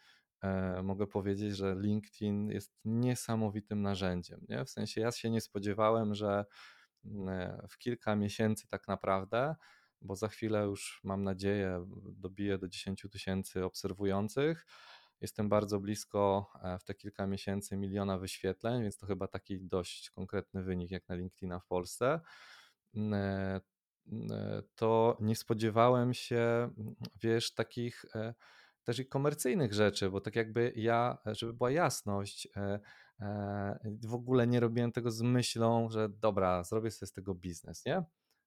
[0.42, 4.40] E, mogę powiedzieć, że LinkedIn jest niesamowitym narzędziem.
[4.48, 4.64] Nie?
[4.64, 6.44] W sensie ja się nie spodziewałem, że
[7.04, 9.54] e, w kilka miesięcy tak naprawdę,
[10.00, 14.66] bo za chwilę już mam nadzieję dobiję do 10 tysięcy obserwujących.
[15.20, 20.10] Jestem bardzo blisko e, w te kilka miesięcy miliona wyświetleń, więc to chyba taki dość
[20.10, 22.20] konkretny wynik jak na LinkedIna w Polsce.
[22.94, 23.14] Mm,
[24.06, 26.70] mm, to nie spodziewałem się,
[27.22, 28.04] wiesz, takich
[28.86, 32.80] też i komercyjnych rzeczy, bo tak jakby ja, żeby była jasność, e,
[33.20, 37.84] e, w ogóle nie robiłem tego z myślą, że dobra, zrobię sobie z tego biznes,
[37.84, 38.04] nie?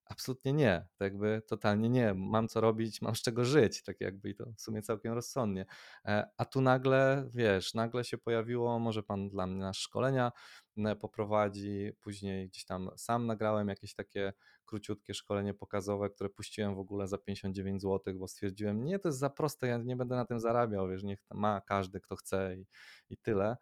[0.09, 2.13] Absolutnie nie, tak jakby totalnie nie.
[2.13, 5.65] Mam co robić, mam z czego żyć, tak jakby i to w sumie całkiem rozsądnie.
[6.05, 10.31] E, a tu nagle, wiesz, nagle się pojawiło, może pan dla mnie na szkolenia
[10.99, 14.33] poprowadzi, później gdzieś tam sam nagrałem jakieś takie
[14.65, 19.19] króciutkie szkolenie pokazowe, które puściłem w ogóle za 59 zł, bo stwierdziłem, nie, to jest
[19.19, 22.65] za proste, ja nie będę na tym zarabiał, wiesz, niech ma każdy, kto chce i,
[23.09, 23.57] i tyle.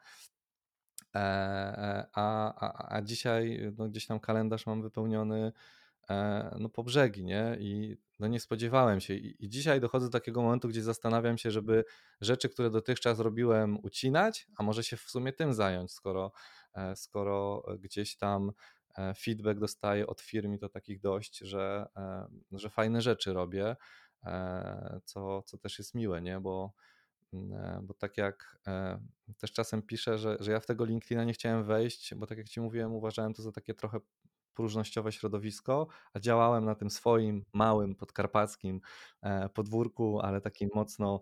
[1.15, 5.51] E, e, a, a, a dzisiaj no, gdzieś tam kalendarz mam wypełniony
[6.59, 7.57] no, po brzegi, nie?
[7.59, 9.13] I no, nie spodziewałem się.
[9.13, 11.83] I, I dzisiaj dochodzę do takiego momentu, gdzie zastanawiam się, żeby
[12.21, 16.31] rzeczy, które dotychczas robiłem, ucinać, a może się w sumie tym zająć, skoro,
[16.73, 18.51] e, skoro gdzieś tam
[18.97, 21.87] e, feedback dostaję od firm i to takich dość, że,
[22.51, 23.75] że fajne rzeczy robię,
[25.05, 26.39] co, co też jest miłe, nie?
[26.39, 26.73] Bo,
[27.81, 28.59] bo tak jak
[29.37, 32.49] też czasem piszę, że, że ja w tego LinkedIna nie chciałem wejść, bo tak jak
[32.49, 33.99] Ci mówiłem, uważałem to za takie trochę
[34.57, 38.81] próżnościowe środowisko, a działałem na tym swoim małym podkarpackim
[39.21, 41.21] e, podwórku, ale takim mocno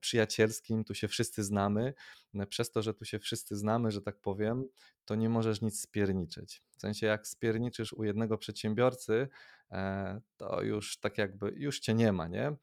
[0.00, 1.94] przyjacielskim, tu się wszyscy znamy.
[2.34, 4.64] E, przez to, że tu się wszyscy znamy, że tak powiem,
[5.04, 6.62] to nie możesz nic spierniczyć.
[6.76, 9.28] W sensie, jak spierniczysz u jednego przedsiębiorcy,
[9.70, 12.56] e, to już tak jakby już cię nie ma, nie?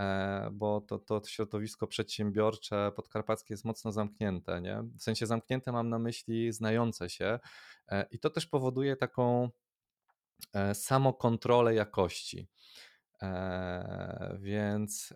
[0.00, 4.82] E, bo to, to środowisko przedsiębiorcze podkarpackie jest mocno zamknięte, nie?
[4.98, 7.38] W sensie zamknięte mam na myśli znające się
[7.88, 9.50] e, i to też powoduje taką
[10.74, 12.48] samokontrolę jakości.
[14.38, 15.14] Więc,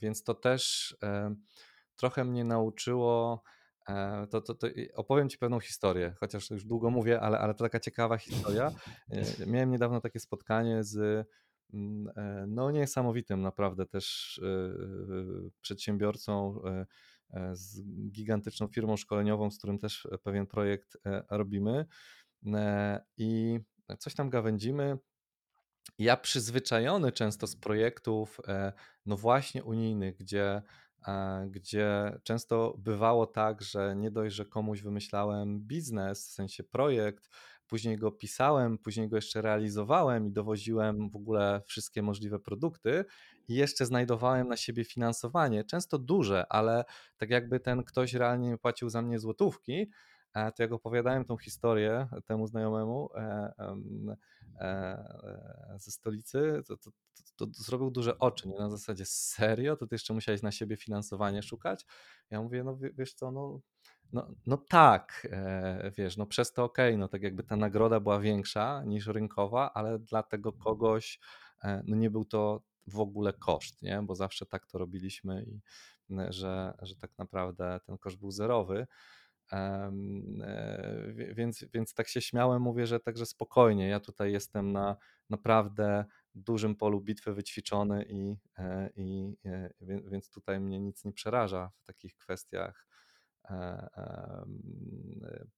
[0.00, 0.96] więc to też
[1.96, 3.42] trochę mnie nauczyło.
[4.30, 7.80] To, to, to opowiem Ci pewną historię, chociaż już długo mówię, ale, ale to taka
[7.80, 8.72] ciekawa historia.
[9.46, 11.26] Miałem niedawno takie spotkanie z
[11.74, 12.12] mm,
[12.48, 14.40] no niesamowitym naprawdę też
[15.60, 16.60] przedsiębiorcą
[17.52, 20.96] z gigantyczną firmą szkoleniową, z którym też pewien projekt
[21.30, 21.86] robimy
[23.16, 23.60] i
[23.98, 24.98] coś tam gawędzimy.
[25.98, 28.40] Ja przyzwyczajony często z projektów,
[29.06, 30.62] no właśnie unijnych, gdzie
[31.50, 37.30] gdzie często bywało tak, że nie dość, że komuś wymyślałem biznes, w sensie projekt,
[37.66, 43.04] później go pisałem, później go jeszcze realizowałem i dowoziłem w ogóle wszystkie możliwe produkty
[43.48, 46.84] i jeszcze znajdowałem na siebie finansowanie, często duże, ale
[47.16, 49.90] tak jakby ten ktoś realnie nie płacił za mnie złotówki,
[50.34, 53.52] to jak opowiadałem tą historię temu znajomemu e,
[54.60, 56.90] e, ze stolicy, to, to,
[57.36, 58.58] to, to zrobił duże oczy, nie?
[58.58, 61.86] na zasadzie serio, to ty jeszcze musiałeś na siebie finansowanie szukać?
[62.30, 63.60] Ja mówię, no wiesz co, no,
[64.12, 68.00] no, no tak, e, wiesz, no przez to okej, okay, no tak jakby ta nagroda
[68.00, 71.20] była większa niż rynkowa, ale dla tego kogoś
[71.86, 74.02] no nie był to w ogóle koszt, nie?
[74.02, 75.60] bo zawsze tak to robiliśmy i
[76.28, 78.86] że, że tak naprawdę ten koszt był zerowy.
[79.52, 79.92] E,
[81.34, 83.88] więc, więc tak się śmiałem, mówię, że także spokojnie.
[83.88, 84.96] Ja tutaj jestem na
[85.30, 86.04] naprawdę
[86.34, 91.84] dużym polu bitwy wyćwiczony i, e, i e, więc tutaj mnie nic nie przeraża w
[91.84, 92.86] takich kwestiach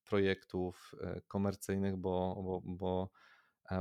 [0.04, 0.94] projektów
[1.28, 3.10] komercyjnych, bo, bo, bo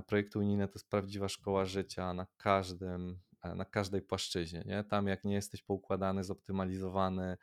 [0.07, 3.19] projekty unijne to jest prawdziwa szkoła życia na każdym,
[3.55, 4.63] na każdej płaszczyźnie.
[4.65, 4.83] Nie?
[4.83, 7.37] Tam jak nie jesteś poukładany, zoptymalizowany,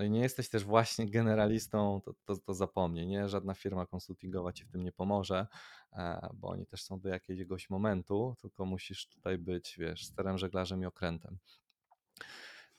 [0.00, 3.28] no i nie jesteś też właśnie generalistą, to, to, to zapomnij, nie?
[3.28, 5.46] Żadna firma konsultingowa ci w tym nie pomoże,
[5.92, 10.82] e, bo oni też są do jakiegoś momentu, tylko musisz tutaj być, wiesz, sterem, żeglarzem
[10.82, 11.38] i okrętem.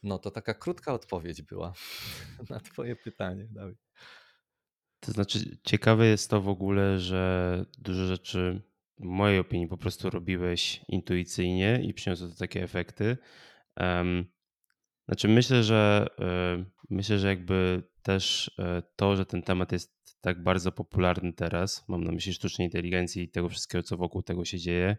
[0.04, 1.74] No to taka krótka odpowiedź była
[2.50, 3.78] na twoje pytanie, Dawid.
[5.00, 8.62] To znaczy, ciekawe jest to w ogóle, że dużo rzeczy,
[9.00, 13.18] w mojej opinii, po prostu robiłeś intuicyjnie i przyniosło to takie efekty.
[13.80, 14.26] Um,
[15.08, 20.44] znaczy myślę, że e, myślę, że jakby też e, to, że ten temat jest tak
[20.44, 24.58] bardzo popularny teraz, mam na myśli sztucznej inteligencji i tego wszystkiego, co wokół tego się
[24.58, 24.98] dzieje,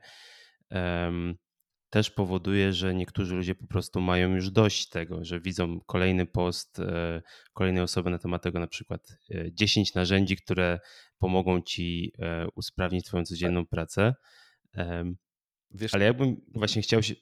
[1.91, 6.79] też powoduje, że niektórzy ludzie po prostu mają już dość tego, że widzą kolejny post
[6.79, 9.17] e, kolejnej osoby na temat tego, na przykład
[9.53, 10.81] 10 narzędzi, które
[11.19, 12.13] pomogą ci
[12.55, 14.15] usprawnić Twoją codzienną pracę.
[15.75, 17.15] Wiesz, Ale ja bym właśnie chciał się.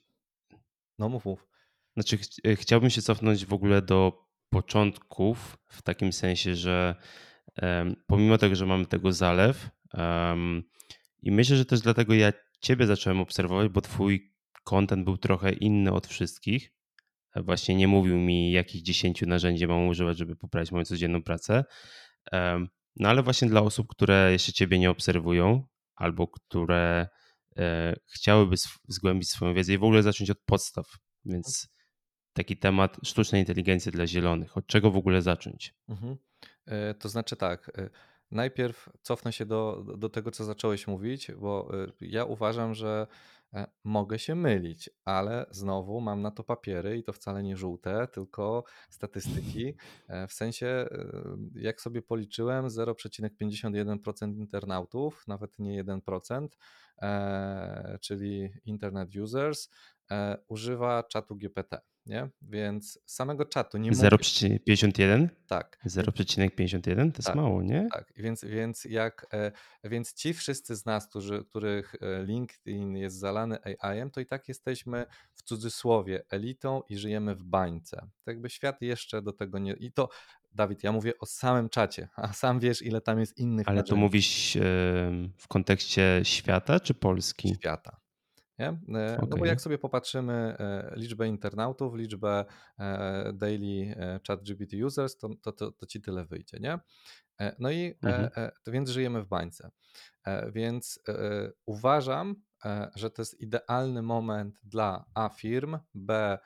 [0.99, 1.47] No, mów, mów.
[1.93, 6.95] Znaczy, ch e, chciałbym się cofnąć w ogóle do początków, w takim sensie, że
[8.07, 9.69] pomimo tego, że mamy tego zalew,
[11.21, 14.33] i myślę, że też dlatego ja Ciebie zacząłem obserwować, bo Twój
[14.63, 16.73] content był trochę inny od wszystkich.
[17.35, 21.63] Właśnie nie mówił mi, jakich dziesięciu narzędzi mam używać, żeby poprawić moją codzienną pracę.
[22.95, 27.07] No ale właśnie dla osób, które jeszcze Ciebie nie obserwują, albo które
[27.57, 28.55] e, chciałyby
[28.87, 30.85] zgłębić swoją wiedzę i w ogóle zacząć od podstaw.
[31.25, 31.69] Więc
[32.33, 34.57] taki temat sztucznej inteligencji dla zielonych.
[34.57, 35.75] Od czego w ogóle zacząć?
[35.89, 36.17] Mhm.
[36.65, 37.89] E, to znaczy tak, e,
[38.31, 43.07] najpierw cofnę się do, do tego, co zacząłeś mówić, bo e, ja uważam, że
[43.83, 48.63] mogę się mylić, ale znowu mam na to papiery i to wcale nie żółte, tylko
[48.89, 49.73] statystyki.
[50.27, 50.89] W sensie,
[51.55, 56.47] jak sobie policzyłem, 0,51% internautów, nawet nie 1%,
[58.01, 59.69] czyli internet users,
[60.47, 62.29] używa czatu GPT nie?
[62.41, 65.27] Więc samego czatu nie 0,51?
[65.47, 65.77] Tak.
[65.85, 67.87] 0,51 to jest tak, mało, nie?
[67.91, 69.51] Tak, więc, więc, jak, e,
[69.83, 74.47] więc ci wszyscy z nas, którzy, których e, LinkedIn jest zalany AI-em, to i tak
[74.47, 77.97] jesteśmy w cudzysłowie elitą i żyjemy w bańce.
[77.97, 79.73] Tak jakby świat jeszcze do tego nie...
[79.73, 80.09] I to,
[80.51, 83.95] Dawid, ja mówię o samym czacie, a sam wiesz, ile tam jest innych Ale to
[83.95, 84.57] mówisz
[85.37, 87.55] w kontekście świata czy Polski?
[87.55, 88.00] Świata.
[88.59, 88.69] Nie?
[88.69, 89.27] Okay.
[89.29, 92.45] No bo jak sobie popatrzymy e, liczbę internautów, liczbę
[92.79, 96.79] e, daily e, chat GPT users, to, to, to, to ci tyle wyjdzie, nie?
[97.59, 98.29] No i mhm.
[98.63, 99.71] to więc żyjemy w bańce.
[100.53, 100.99] Więc
[101.65, 102.35] uważam,
[102.95, 106.37] że to jest idealny moment dla A firm, B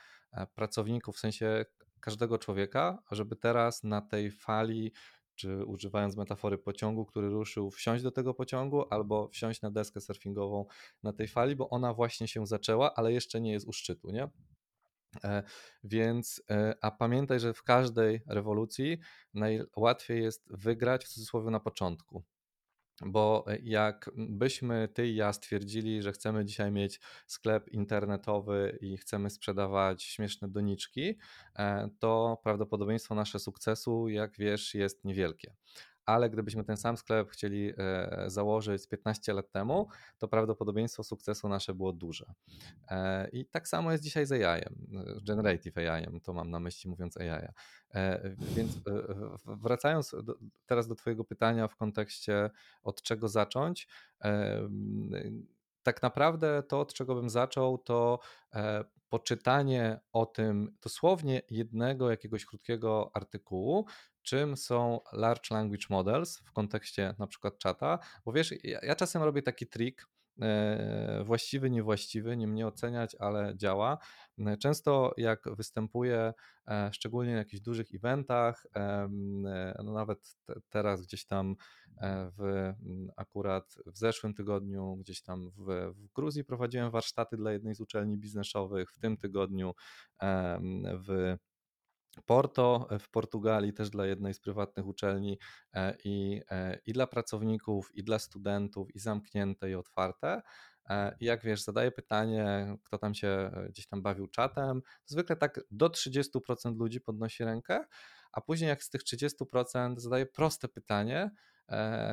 [0.56, 1.66] pracowników, w sensie
[2.00, 4.94] każdego człowieka, żeby teraz na tej fali
[5.36, 10.66] czy używając metafory pociągu, który ruszył, wsiąść do tego pociągu albo wsiąść na deskę surfingową
[11.04, 14.30] na tej fali, bo ona właśnie się zaczęła, ale jeszcze nie jest u szczytu, nie?
[15.24, 15.44] E,
[15.84, 18.98] więc, e, a pamiętaj, że w każdej rewolucji
[19.34, 22.24] najłatwiej jest wygrać w cudzysłowie na początku.
[23.02, 29.30] Bo jak byśmy ty i ja stwierdzili, że chcemy dzisiaj mieć sklep internetowy i chcemy
[29.30, 31.18] sprzedawać śmieszne doniczki,
[31.56, 35.56] e, to prawdopodobieństwo nasze sukcesu, jak wiesz, jest niewielkie
[36.06, 39.88] ale gdybyśmy ten sam sklep chcieli e, założyć 15 lat temu,
[40.18, 42.34] to prawdopodobieństwo sukcesu nasze było duże.
[42.88, 44.62] E, I tak samo jest dzisiaj z AI,
[45.24, 47.48] generative AI, to mam na myśli mówiąc AI.
[47.94, 48.80] E, więc
[49.46, 52.50] wracając do, teraz do Twojego pytania w kontekście
[52.84, 53.88] od czego zacząć,
[55.84, 58.20] tak naprawdę to, od czego bym zaczął, to
[59.10, 63.86] poczytanie o tym dosłownie jednego jakiegoś krótkiego artykułu,
[64.26, 69.24] czym są large language models w kontekście na przykład czata, bo wiesz, ja, ja czasem
[69.24, 70.08] robię taki trik,
[70.42, 73.98] e, właściwy, niewłaściwy, nie mnie oceniać, ale działa.
[74.40, 76.34] E, często jak występuję,
[76.68, 78.68] e, szczególnie na jakichś dużych eventach,
[79.84, 80.38] no nawet
[80.70, 81.56] teraz gdzieś tam
[82.38, 82.74] w,
[83.18, 88.18] akurat w zeszłym tygodniu, gdzieś tam w, w Gruzji prowadziłem warsztaty dla jednej z uczelni
[88.18, 89.74] biznesowych, w tym tygodniu
[91.08, 91.38] w
[92.22, 95.40] Porto e, w Portugalii, też dla jednej z prywatnych uczelni
[95.74, 100.42] e, i, e, i dla pracowników, i dla studentów, i zamknięte, i otwarte.
[101.20, 104.82] I jak wiesz, zadaję pytanie, kto tam się gdzieś tam bawił czatem.
[105.06, 107.86] Zwykle tak do 30% ludzi podnosi rękę,
[108.32, 111.32] a później jak z tych 30% zadaję proste pytanie,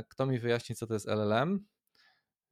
[0.08, 1.66] kto mi wyjaśni, co to jest LLM?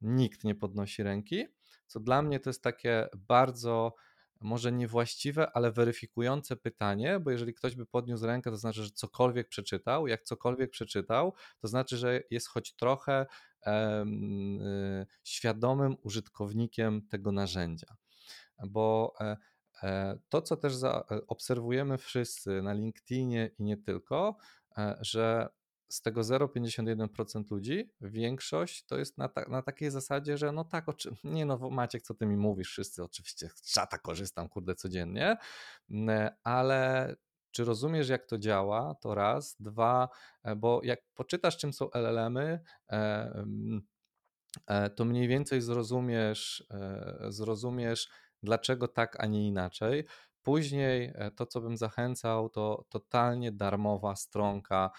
[0.01, 1.45] Nikt nie podnosi ręki,
[1.87, 3.95] co dla mnie to jest takie bardzo
[4.41, 9.47] może niewłaściwe, ale weryfikujące pytanie, bo jeżeli ktoś by podniósł rękę, to znaczy, że cokolwiek
[9.47, 10.07] przeczytał.
[10.07, 13.25] Jak cokolwiek przeczytał, to znaczy, że jest choć trochę
[13.65, 14.59] um,
[15.23, 17.95] świadomym użytkownikiem tego narzędzia.
[18.67, 19.37] Bo e,
[19.83, 24.37] e, to, co też e, obserwujemy wszyscy na LinkedInie i nie tylko,
[25.01, 25.49] że
[25.91, 30.89] z tego 0,51% ludzi, większość to jest na, ta, na takiej zasadzie, że no tak,
[30.89, 35.37] oczy, nie no Maciek, co ty mi mówisz, wszyscy oczywiście z czata korzystam, kurde, codziennie,
[36.43, 37.15] ale
[37.51, 38.95] czy rozumiesz, jak to działa?
[38.95, 39.55] To raz.
[39.59, 40.09] Dwa,
[40.43, 42.59] e, bo jak poczytasz, czym są LLM-y,
[42.91, 43.45] e,
[44.67, 46.67] e, to mniej więcej zrozumiesz,
[47.29, 48.09] zrozumiesz,
[48.43, 50.05] dlaczego tak, a nie inaczej.
[50.41, 54.91] Później to, co bym zachęcał, to totalnie darmowa stronka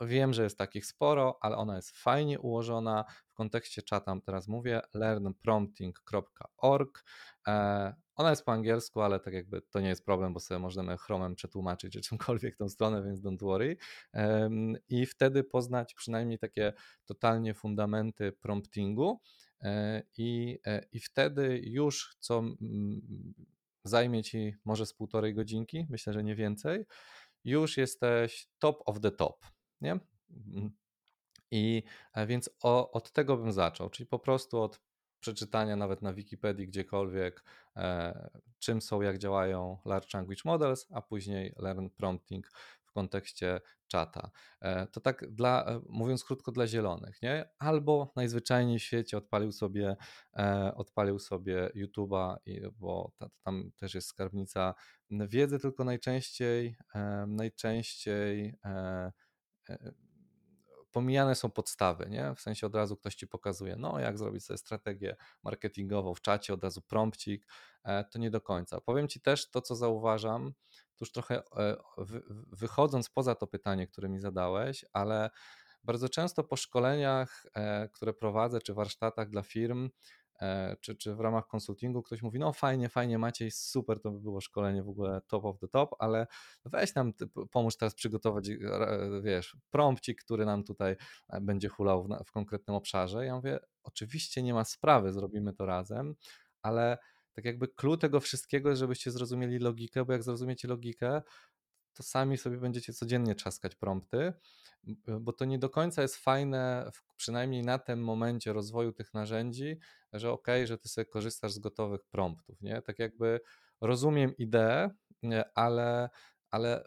[0.00, 3.04] Wiem, że jest takich sporo, ale ona jest fajnie ułożona.
[3.28, 7.04] W kontekście czatam teraz mówię learnprompting.org.
[7.48, 10.96] E, ona jest po angielsku, ale tak jakby to nie jest problem, bo sobie możemy
[10.96, 13.76] Chromem przetłumaczyć czy czymkolwiek tą stronę, więc don't worry.
[14.88, 16.72] I wtedy poznać przynajmniej takie
[17.04, 19.20] totalnie fundamenty promptingu
[19.60, 22.42] e, i, e, i wtedy już co
[23.84, 26.84] zajmie Ci może z półtorej godzinki, myślę, że nie więcej,
[27.44, 29.98] już jesteś top of the top nie?
[30.30, 30.70] Mhm.
[31.50, 31.82] I
[32.14, 34.80] e, więc o, od tego bym zaczął, czyli po prostu od
[35.20, 37.44] przeczytania nawet na Wikipedii gdziekolwiek,
[37.76, 42.50] e, czym są, jak działają Large Language Models, a później Learn Prompting
[42.84, 44.30] w kontekście czata.
[44.60, 47.48] E, to tak dla, e, mówiąc krótko, dla zielonych, nie?
[47.58, 49.96] Albo najzwyczajniej w świecie odpalił sobie,
[50.36, 52.36] e, odpalił sobie YouTube'a,
[52.78, 54.74] bo ta, tam też jest skarbnica
[55.10, 58.54] wiedzy, tylko najczęściej, e, najczęściej
[60.92, 62.34] pomijane są podstawy, nie?
[62.34, 66.54] W sensie od razu ktoś ci pokazuje, no jak zrobić sobie strategię marketingową w czacie,
[66.54, 67.46] od razu prompcik,
[67.84, 68.80] e, to nie do końca.
[68.80, 71.76] Powiem ci też to, co zauważam, to już trochę e,
[72.52, 75.30] wychodząc poza to pytanie, które mi zadałeś, ale
[75.84, 77.46] bardzo często po szkoleniach,
[77.92, 80.27] które prowadzę, czy warsztatach dla firm, E,
[80.80, 84.40] czy, czy w ramach konsultingu ktoś mówi, no fajnie, fajnie Maciej, super, to by było
[84.40, 86.26] szkolenie w ogóle top of the top, ale
[86.64, 87.12] weź nam,
[87.50, 88.50] pomóż teraz przygotować,
[89.22, 90.96] wiesz, prompcik, który nam tutaj
[91.28, 93.24] e, będzie hulał w, w konkretnym obszarze.
[93.26, 96.14] Ja mówię, oczywiście nie ma sprawy, zrobimy to razem,
[96.62, 96.98] ale
[97.32, 101.22] tak jakby clue tego wszystkiego żebyście zrozumieli logikę, bo jak zrozumiecie logikę,
[101.98, 104.32] to sami sobie będziecie codziennie trzaskać prompty,
[105.20, 109.78] bo to nie do końca jest fajne, przynajmniej na tym momencie rozwoju tych narzędzi,
[110.12, 112.82] że ok, że ty sobie korzystasz z gotowych promptów, nie?
[112.82, 113.40] Tak jakby
[113.80, 114.90] rozumiem ideę,
[115.54, 116.08] ale,
[116.50, 116.84] ale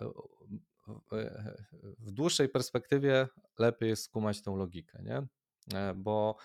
[1.99, 3.27] w dłuższej perspektywie
[3.59, 5.27] lepiej jest skumać tą logikę, nie?
[5.79, 6.37] E, bo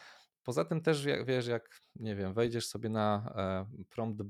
[0.47, 4.23] Poza tym też jak wiesz, jak nie wiem, wejdziesz sobie na e, Prompt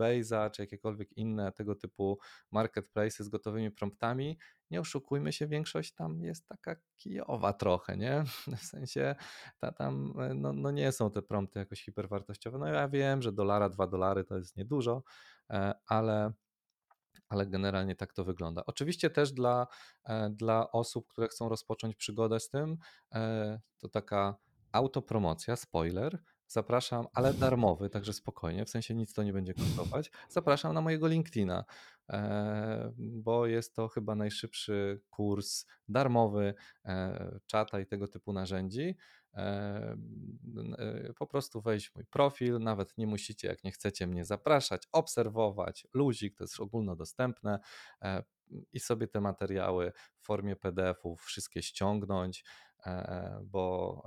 [0.53, 2.19] czy jakiekolwiek inne tego typu
[2.51, 4.39] marketplace z gotowymi promptami,
[4.71, 8.25] nie oszukujmy się, większość tam jest taka kijowa trochę, nie?
[8.57, 9.15] W sensie
[9.59, 12.59] ta, tam e, no, no nie są te prompty jakoś hiperwartościowe.
[12.59, 15.03] No ja wiem, że dolara, dwa dolary to jest niedużo,
[15.51, 16.33] e, ale
[17.29, 18.63] ale generalnie tak to wygląda.
[18.67, 19.67] Oczywiście też dla,
[20.05, 22.77] e, dla osób, które chcą rozpocząć przygodę z tym,
[23.79, 24.37] to taka
[24.77, 26.19] autopromocja, spoiler.
[26.49, 30.11] Zapraszam, ale darmowy, także spokojnie, w sensie nic to nie będzie kosztować.
[30.29, 31.65] Zapraszam na mojego LinkedIna,
[32.11, 36.55] e, bo jest to chyba najszybszy kurs darmowy
[37.47, 38.97] czata i tego typu narzędzi.
[41.19, 45.87] Po prostu wejść w mój profil, nawet nie musicie, jak nie chcecie mnie zapraszać, obserwować,
[45.95, 47.59] luzik, to jest ogólnodostępne
[48.03, 48.23] e,
[48.73, 52.66] i sobie te materiały w formie PDF-ów wszystkie ściągnąć, e,
[53.45, 54.03] bo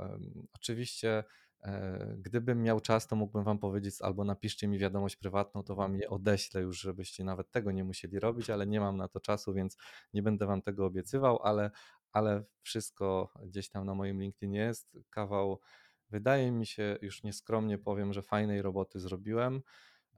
[0.53, 1.23] oczywiście
[1.63, 5.95] e, gdybym miał czas, to mógłbym wam powiedzieć albo napiszcie mi wiadomość prywatną, to wam
[5.95, 9.53] je odeślę już, żebyście nawet tego nie musieli robić, ale nie mam na to czasu,
[9.53, 9.77] więc
[10.13, 11.71] nie będę wam tego obiecywał, ale,
[12.11, 14.97] ale wszystko gdzieś tam na moim LinkedInie jest.
[15.09, 15.59] Kawał,
[16.09, 19.61] wydaje mi się, już nieskromnie powiem, że fajnej roboty zrobiłem,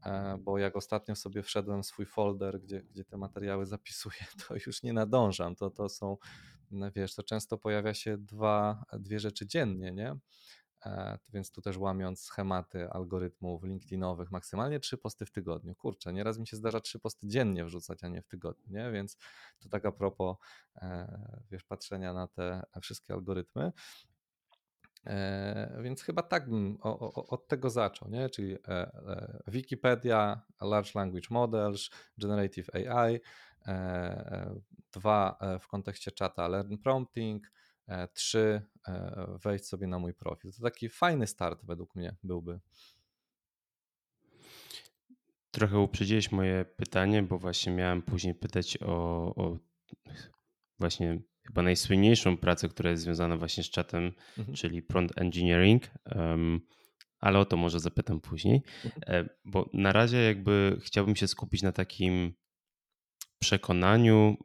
[0.05, 4.55] e, bo jak ostatnio sobie wszedłem w swój folder, gdzie, gdzie te materiały zapisuję, to
[4.66, 5.55] już nie nadążam.
[5.55, 6.18] To, to są,
[6.95, 10.15] wiesz, to często pojawia się dwa, dwie rzeczy dziennie, nie?
[10.86, 15.76] E, więc tu też łamiąc schematy algorytmów LinkedInowych, maksymalnie trzy posty w tygodniu.
[15.76, 18.91] Kurczę, nieraz mi się zdarza trzy posty dziennie wrzucać, a nie w tygodniu, nie?
[18.91, 19.17] Więc
[19.59, 20.38] to tak a propos,
[20.76, 23.72] e, wiesz, patrzenia na te wszystkie algorytmy.
[25.05, 28.30] E, więc chyba tak bym od tego zaczął, nie?
[28.30, 28.57] czyli
[29.47, 33.19] Wikipedia, Large Language Models, Generative AI,
[34.93, 37.47] dwa w kontekście czata Learn Prompting,
[37.91, 40.51] E, trzy, e, wejść sobie na mój profil.
[40.53, 42.59] To taki fajny start według mnie byłby.
[45.51, 48.95] Trochę uprzedziłeś moje pytanie, bo właśnie miałem później pytać o,
[49.35, 49.57] o
[50.79, 54.55] właśnie chyba najsłynniejszą pracę, która jest związana właśnie z czatem, mhm.
[54.55, 55.83] czyli prompt engineering,
[56.15, 56.61] um,
[57.19, 59.25] ale o to może zapytam później, mhm.
[59.25, 62.33] E, bo na razie jakby chciałbym się skupić na takim
[63.41, 64.37] przekonaniu,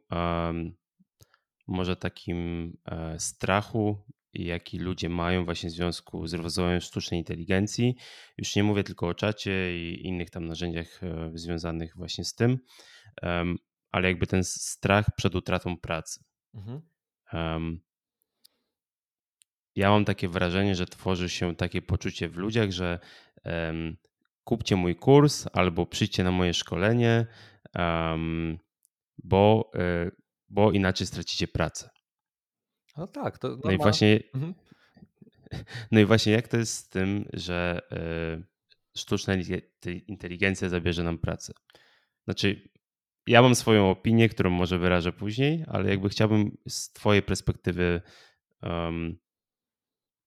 [1.67, 7.95] może takim e, strachu, jaki ludzie mają właśnie w związku z rozwojem sztucznej inteligencji.
[8.37, 12.57] Już nie mówię tylko o czacie i innych tam narzędziach e, związanych właśnie z tym,
[13.91, 16.23] ale jakby ten strach przed utratą pracy.
[16.53, 16.81] Mhm.
[19.75, 22.99] Ja mam takie wrażenie, że tworzy się takie poczucie w ludziach, że
[24.43, 27.25] kupcie mój kurs albo przyjdźcie na moje szkolenie,
[27.75, 28.57] um,
[29.23, 30.11] bo y,
[30.49, 31.89] bo inaczej stracicie pracę.
[32.97, 34.53] No tak, to no i właśnie, mhm.
[35.91, 37.81] no i właśnie jak to jest z tym, że
[38.37, 39.33] y, sztuczna
[40.07, 41.53] inteligencja zabierze nam pracę?
[42.23, 42.69] Znaczy,
[43.27, 48.01] ja mam swoją opinię, którą może wyrażę później, ale jakby chciałbym z Twojej perspektywy
[48.61, 49.17] um,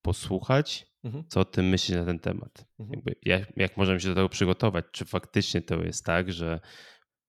[0.03, 1.25] posłuchać, mhm.
[1.29, 2.67] co ty myślisz na ten temat.
[2.79, 3.03] Mhm.
[3.23, 4.85] Jak, jak możemy się do tego przygotować?
[4.93, 6.61] Czy faktycznie to jest tak, że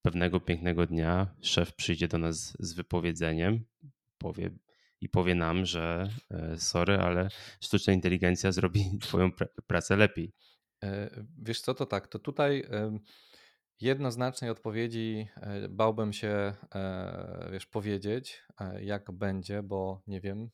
[0.02, 3.66] pewnego pięknego dnia szef przyjdzie do nas z wypowiedzeniem
[4.18, 4.52] powie,
[5.02, 7.28] i powie nam, że e, sorry, ale
[7.62, 10.34] sztuczna inteligencja zrobi twoją pr pracę lepiej.
[10.84, 12.64] E, wiesz co, to tak, to tutaj
[13.82, 16.54] jednoznacznej odpowiedzi e, bałbym się,
[17.52, 18.44] wiesz, powiedzieć,
[18.80, 20.50] jak będzie, bo nie wiem,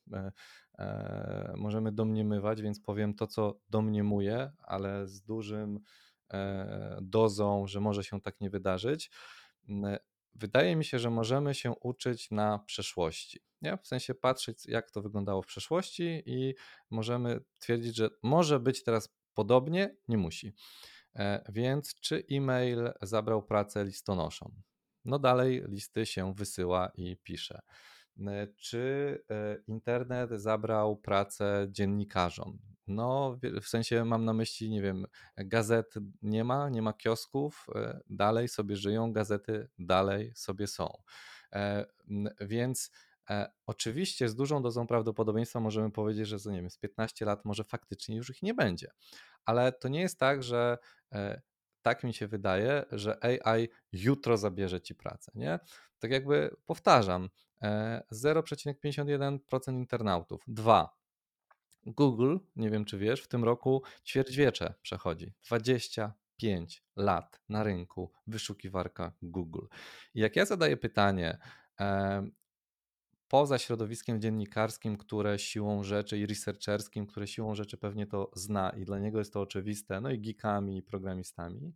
[1.56, 5.80] możemy domniemywać, więc powiem to, co domniemuję, ale z dużym
[7.02, 9.10] dozą, że może się tak nie wydarzyć.
[10.34, 13.40] Wydaje mi się, że możemy się uczyć na przeszłości.
[13.62, 13.78] Nie?
[13.82, 16.54] W sensie patrzeć, jak to wyglądało w przeszłości, i
[16.90, 20.54] możemy twierdzić, że może być teraz podobnie, nie musi.
[21.14, 24.62] E, więc czy e-mail zabrał pracę listonoszom?
[25.04, 27.60] No dalej listy się wysyła i pisze.
[28.26, 32.58] E, czy e, internet zabrał pracę dziennikarzom?
[32.88, 38.00] No, w sensie mam na myśli, nie wiem, gazet nie ma, nie ma kiosków, e,
[38.10, 41.02] dalej sobie żyją, gazety dalej sobie są.
[42.40, 42.90] Więc
[43.66, 48.16] oczywiście z dużą dozą prawdopodobieństwa możemy powiedzieć, że nie wiem, z 15 lat może faktycznie
[48.16, 48.90] już ich nie będzie.
[49.44, 50.78] Ale to nie jest tak, że
[51.82, 55.58] tak mi się wydaje, że AI jutro zabierze ci pracę, nie?
[55.98, 57.28] Tak jakby powtarzam,
[58.12, 60.42] 0,51% internautów.
[60.46, 60.97] Dwa.
[61.86, 65.32] Google, nie wiem czy wiesz, w tym roku ćwierćwiecze przechodzi.
[65.46, 69.66] 25 lat na rynku wyszukiwarka Google.
[70.14, 71.38] I jak ja zadaję pytanie,
[73.28, 78.84] poza środowiskiem dziennikarskim, które siłą rzeczy i researcherskim, które siłą rzeczy pewnie to zna i
[78.84, 81.74] dla niego jest to oczywiste, no i geekami i programistami.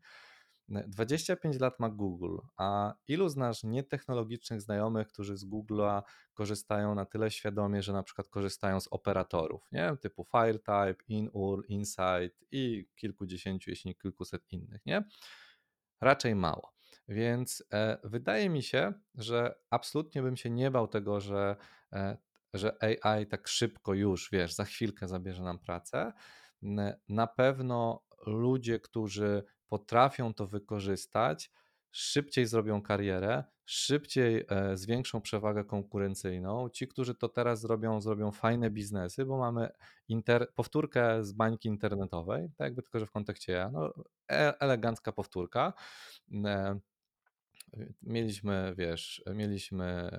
[0.72, 6.02] 25 lat ma Google, a ilu znasz nietechnologicznych znajomych, którzy z Google'a
[6.34, 9.96] korzystają na tyle świadomie, że na przykład korzystają z operatorów, nie?
[10.00, 15.04] typu FireType, InUR, Insight i kilkudziesięciu, jeśli nie kilkuset innych, nie?
[16.00, 16.72] Raczej mało.
[17.08, 21.56] Więc e, wydaje mi się, że absolutnie bym się nie bał tego, że,
[21.92, 22.16] e,
[22.54, 26.12] że AI tak szybko już, wiesz, za chwilkę zabierze nam pracę.
[27.08, 31.50] Na pewno ludzie, którzy potrafią to wykorzystać,
[31.90, 36.68] szybciej zrobią karierę, szybciej e, zwiększą przewagę konkurencyjną.
[36.68, 39.68] Ci, którzy to teraz zrobią, zrobią fajne biznesy, bo mamy
[40.08, 43.92] inter, powtórkę z bańki internetowej, tak jakby tylko, że w kontekście no,
[44.30, 45.72] e, elegancka powtórka.
[46.44, 46.78] E,
[48.02, 50.10] mieliśmy, wiesz, mieliśmy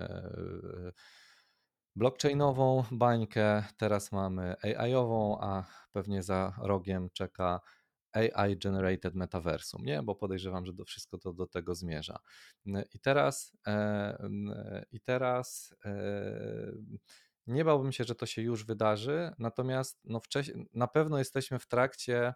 [1.95, 7.59] blockchainową bańkę, teraz mamy AI-ową, a pewnie za rogiem czeka
[8.13, 10.03] AI generated metaversum, nie?
[10.03, 12.19] Bo podejrzewam, że to wszystko to do tego zmierza.
[12.93, 16.71] I teraz e, i teraz e,
[17.47, 20.21] nie bałbym się, że to się już wydarzy, natomiast no
[20.73, 22.33] na pewno jesteśmy w trakcie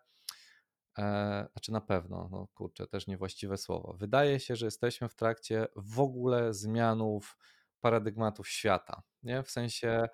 [0.98, 3.94] e, znaczy na pewno, no kurczę, też niewłaściwe słowo.
[3.94, 7.38] Wydaje się, że jesteśmy w trakcie w ogóle zmianów
[7.82, 9.44] paradygmatów świata, nie?
[9.44, 10.08] W sensie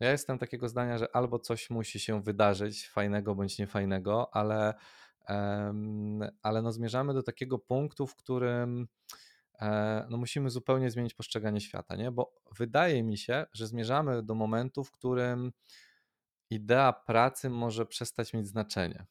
[0.00, 4.74] ja jestem takiego zdania, że albo coś musi się wydarzyć fajnego bądź niefajnego, ale
[6.42, 8.88] ale no zmierzamy do takiego punktu, w którym
[9.60, 12.10] e, no musimy zupełnie zmienić postrzeganie świata, nie?
[12.10, 15.52] Bo wydaje mi się, że zmierzamy do momentu, w którym
[16.50, 19.06] idea pracy może przestać mieć znaczenie,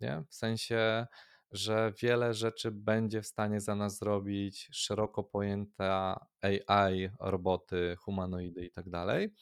[0.00, 0.24] nie?
[0.28, 1.06] W sensie,
[1.50, 8.70] że wiele rzeczy będzie w stanie za nas zrobić szeroko pojęta AI, roboty, humanoidy i
[8.70, 9.34] tak dalej.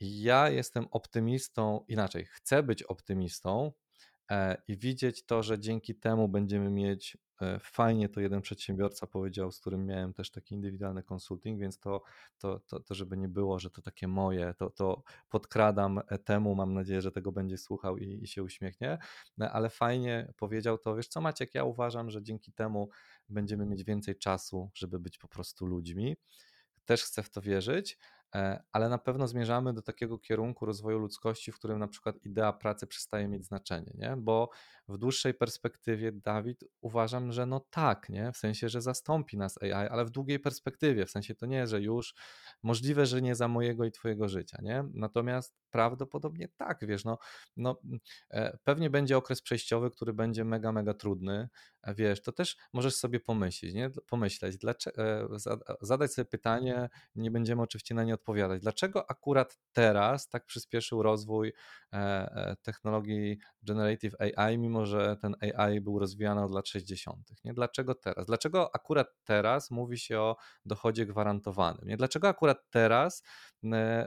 [0.00, 3.72] Ja jestem optymistą, inaczej, chcę być optymistą,
[4.68, 9.60] i widzieć to, że dzięki temu będziemy mieć e, fajnie, to jeden przedsiębiorca powiedział, z
[9.60, 12.02] którym miałem też taki indywidualny konsulting, więc to,
[12.38, 16.54] to, to, to żeby nie było, że to takie moje, to, to podkradam e, temu,
[16.54, 18.98] mam nadzieję, że tego będzie słuchał i, i się uśmiechnie,
[19.38, 22.88] ale fajnie powiedział to, wiesz co Maciek, ja uważam, że dzięki temu
[23.28, 26.16] będziemy mieć więcej czasu, żeby być po prostu ludźmi.
[26.84, 28.23] Też chcę w to wierzyć, E,
[28.72, 32.86] ale na pewno zmierzamy do takiego kierunku rozwoju ludzkości, w którym na przykład idea pracy
[32.86, 34.16] przestaje mieć znaczenie, nie?
[34.18, 34.50] bo
[34.88, 38.32] w dłuższej perspektywie, Dawid, uważam, że no tak, nie?
[38.32, 41.80] w sensie, że zastąpi nas AI, ale w długiej perspektywie, w sensie to nie, że
[41.80, 42.14] już
[42.62, 44.84] możliwe, że nie za mojego i twojego życia, nie?
[44.94, 47.18] Natomiast prawdopodobnie tak, wiesz, no,
[47.56, 47.80] no
[48.30, 51.48] e, pewnie będzie okres przejściowy, który będzie mega, mega trudny,
[51.96, 53.90] wiesz, to też możesz sobie pomyśleć, nie?
[53.90, 55.38] Pomyśleć, dlaczego, e,
[55.80, 58.23] zadać sobie pytanie, nie będziemy oczywiście na nie odpowiadać,
[58.60, 61.52] dlaczego akurat teraz tak przyspieszył rozwój
[61.92, 67.54] e, technologii generative AI, mimo że ten AI był rozwijany od lat 60., nie?
[67.54, 68.26] Dlaczego teraz?
[68.26, 71.96] Dlaczego akurat teraz mówi się o dochodzie gwarantowanym, nie?
[71.96, 73.22] Dlaczego akurat teraz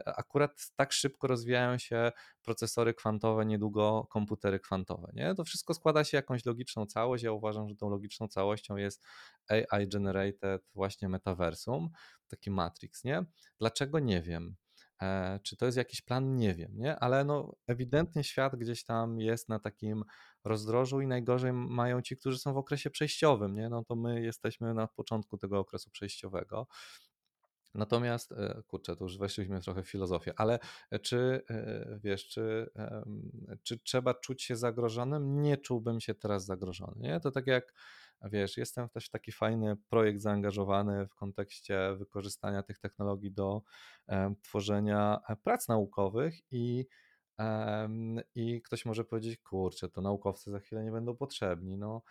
[0.06, 2.12] akurat tak szybko rozwijają się
[2.48, 5.12] procesory kwantowe, niedługo komputery kwantowe.
[5.14, 5.36] Nie?
[5.36, 7.24] To wszystko składa się jakąś logiczną całość.
[7.24, 9.04] Ja uważam, że tą logiczną całością jest
[9.50, 11.90] AI generated właśnie metaversum,
[12.28, 13.26] taki matrix, nie?
[13.60, 14.56] Dlaczego nie wiem.
[15.02, 16.36] E, czy to jest jakiś plan?
[16.36, 17.00] Nie wiem, nie?
[17.00, 20.04] ale no, ewidentnie świat gdzieś tam jest na takim
[20.44, 23.56] rozdrożu i najgorzej mają ci, którzy są w okresie przejściowym.
[23.56, 23.70] Nie?
[23.70, 26.68] No to my jesteśmy na początku tego okresu przejściowego.
[27.78, 30.60] Natomiast, e, kurczę, to już weszliśmy trochę w filozofię, ale
[31.02, 32.70] czy e, wiesz, czy,
[33.64, 35.42] czy trzeba czuć się zagrożonym?
[35.42, 36.96] Nie czułbym się teraz zagrożony.
[36.98, 37.20] Nie?
[37.20, 37.74] To tak jak
[38.24, 43.62] wiesz, jestem też w taki fajny projekt zaangażowany w kontekście wykorzystania tych technologii do
[44.42, 46.88] tworzenia e, prac naukowych i
[48.36, 51.78] i ktoś może powiedzieć, kurczę, to naukowcy za chwilę nie będą potrzebni.
[51.78, 52.02] No,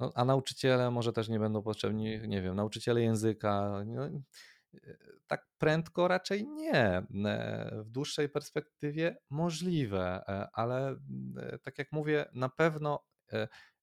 [0.00, 3.84] no, a nauczyciele może też nie będą potrzebni, nie wiem, nauczyciele języka.
[3.86, 4.08] No,
[5.26, 6.84] tak prędko raczej nie.
[7.24, 10.96] E, w dłuższej perspektywie możliwe, e, ale
[11.36, 13.06] e, tak jak mówię, na pewno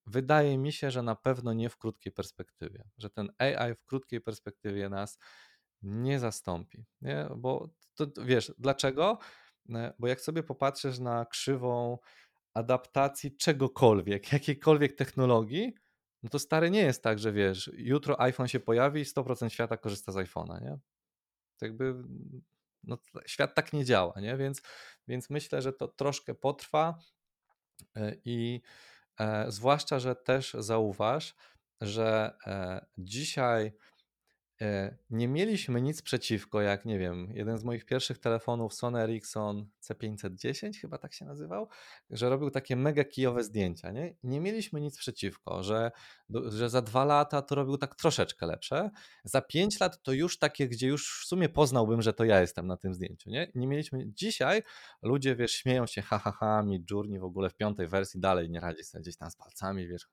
[0.05, 4.21] wydaje mi się, że na pewno nie w krótkiej perspektywie, że ten AI w krótkiej
[4.21, 5.17] perspektywie nas
[5.81, 6.85] nie zastąpi.
[7.01, 7.27] Nie?
[7.37, 9.17] Bo to, wiesz, dlaczego?
[9.99, 11.97] Bo jak sobie popatrzysz na krzywą
[12.53, 15.73] adaptacji czegokolwiek, jakiejkolwiek technologii,
[16.23, 19.77] no to stary nie jest tak, że wiesz, jutro iPhone się pojawi i 100% świata
[19.77, 20.77] korzysta z iPhone'a, nie?
[21.57, 21.95] To jakby
[22.83, 24.37] no, świat tak nie działa, nie?
[24.37, 24.61] Więc,
[25.07, 26.99] więc myślę, że to troszkę potrwa
[27.95, 28.61] e, i
[29.19, 31.35] e, zwłaszcza, że też zauważ,
[31.81, 33.73] że e, dzisiaj
[35.09, 40.81] nie mieliśmy nic przeciwko, jak nie wiem, jeden z moich pierwszych telefonów Sony Ericsson C510
[40.81, 41.67] chyba tak się nazywał,
[42.09, 44.15] że robił takie mega kijowe zdjęcia, nie?
[44.23, 45.91] Nie mieliśmy nic przeciwko, że,
[46.45, 48.89] że za dwa lata to robił tak troszeczkę lepsze,
[49.23, 52.67] za pięć lat to już takie, gdzie już w sumie poznałbym, że to ja jestem
[52.67, 53.51] na tym zdjęciu, nie?
[53.55, 54.63] Nie mieliśmy, dzisiaj
[55.01, 58.49] ludzie, wiesz, śmieją się, ha, ha, ha, mi Journey w ogóle w piątej wersji dalej
[58.49, 60.07] nie radzi sobie gdzieś tam z palcami, wiesz,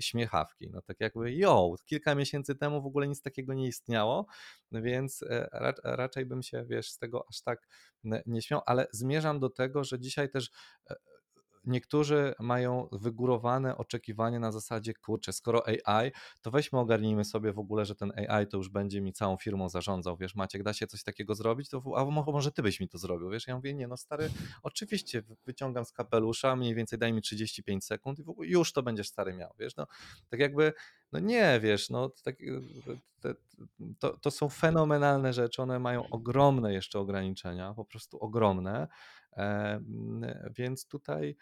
[0.00, 4.26] śmiechawki, no tak jakby, yo, kilka miesięcy temu w ogóle nic takiego nie istniało,
[4.72, 5.48] więc e,
[5.84, 7.68] raczej bym się, wiesz, z tego aż tak
[8.26, 10.50] nie śmiał, ale zmierzam do tego, że dzisiaj też
[10.90, 10.94] e,
[11.64, 16.10] niektórzy mają wygórowane oczekiwanie na zasadzie, kurczę, skoro AI,
[16.42, 19.68] to weźmy ogarnijmy sobie w ogóle, że ten AI to już będzie mi całą firmą
[19.68, 22.98] zarządzał, wiesz, Maciek, da się coś takiego zrobić, to a może ty byś mi to
[22.98, 24.30] zrobił, wiesz, ja mówię, nie no stary,
[24.62, 28.82] oczywiście wyciągam z kapelusza, mniej więcej daj mi 35 sekund i w ogóle już to
[28.82, 29.86] będziesz stary miał, wiesz, no,
[30.28, 30.72] tak jakby,
[31.12, 32.36] no nie, wiesz, no, tak,
[33.98, 38.88] to, to są fenomenalne rzeczy, one mają ogromne jeszcze ograniczenia, po prostu ogromne,
[40.56, 41.36] więc tutaj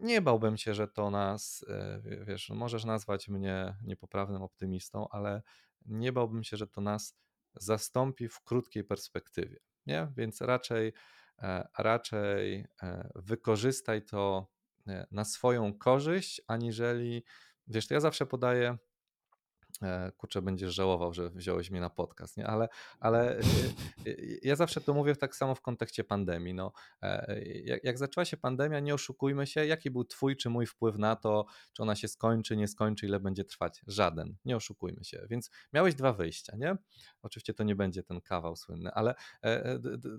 [0.00, 5.42] nie bałbym się, że to nas, e, wiesz, możesz nazwać mnie niepoprawnym optymistą, ale
[5.86, 7.16] nie bałbym się, że to nas
[7.54, 9.60] zastąpi w krótkiej perspektywie.
[9.86, 10.12] Nie?
[10.16, 10.92] Więc raczej,
[11.38, 14.46] e, raczej e, wykorzystaj to
[15.10, 17.24] na swoją korzyść, aniżeli,
[17.66, 18.78] wiesz, to ja zawsze podaję
[20.16, 22.46] kurczę, będziesz żałował, że wziąłeś mnie na podcast, nie?
[22.46, 22.68] Ale,
[23.00, 23.40] ale e,
[24.06, 26.54] e, ja zawsze to mówię tak samo w kontekście pandemii.
[26.54, 26.72] No,
[27.64, 31.16] jak, jak zaczęła się pandemia, nie oszukujmy się, jaki był twój czy mój wpływ na
[31.16, 33.82] to, czy ona się skończy, nie skończy, ile będzie trwać?
[33.86, 35.26] Żaden, nie oszukujmy się.
[35.30, 36.76] Więc miałeś dwa wyjścia, nie?
[37.22, 39.14] Oczywiście to nie będzie ten kawał słynny, ale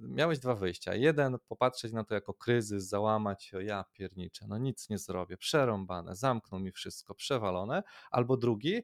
[0.01, 0.95] miałeś dwa wyjścia.
[0.95, 6.15] Jeden, popatrzeć na to jako kryzys, załamać się, ja pierniczę, no nic nie zrobię, przerąbane,
[6.15, 8.83] zamknął mi wszystko, przewalone, albo drugi,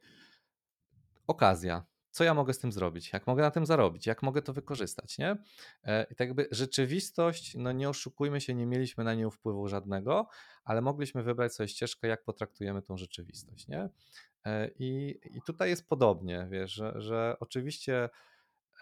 [1.27, 1.85] okazja.
[2.17, 3.13] Co ja mogę z tym zrobić?
[3.13, 4.05] Jak mogę na tym zarobić?
[4.05, 5.17] Jak mogę to wykorzystać?
[5.17, 5.37] Nie?
[5.83, 10.27] E, I tak jakby rzeczywistość, no nie oszukujmy się, nie mieliśmy na nią wpływu żadnego,
[10.63, 13.67] ale mogliśmy wybrać sobie ścieżkę, jak potraktujemy tą rzeczywistość.
[13.67, 13.89] Nie?
[14.45, 18.09] E, I, i tutaj jest podobnie, wiesz, że, że oczywiście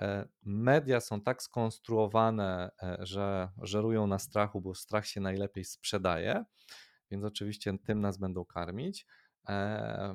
[0.01, 6.45] e, media są tak skonstruowane, że żerują na strachu, bo strach się najlepiej sprzedaje,
[7.11, 9.05] więc oczywiście tym nas będą karmić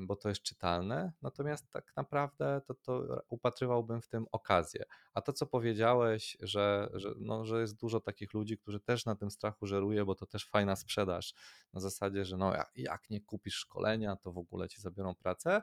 [0.00, 1.12] bo to jest czytalne.
[1.22, 4.84] Natomiast tak naprawdę to, to upatrywałbym w tym okazję.
[5.14, 9.14] A to, co powiedziałeś, że, że, no, że jest dużo takich ludzi, którzy też na
[9.14, 11.34] tym strachu żeruje, bo to też fajna sprzedaż.
[11.72, 15.62] Na zasadzie, że no, jak nie kupisz szkolenia, to w ogóle ci zabiorą pracę.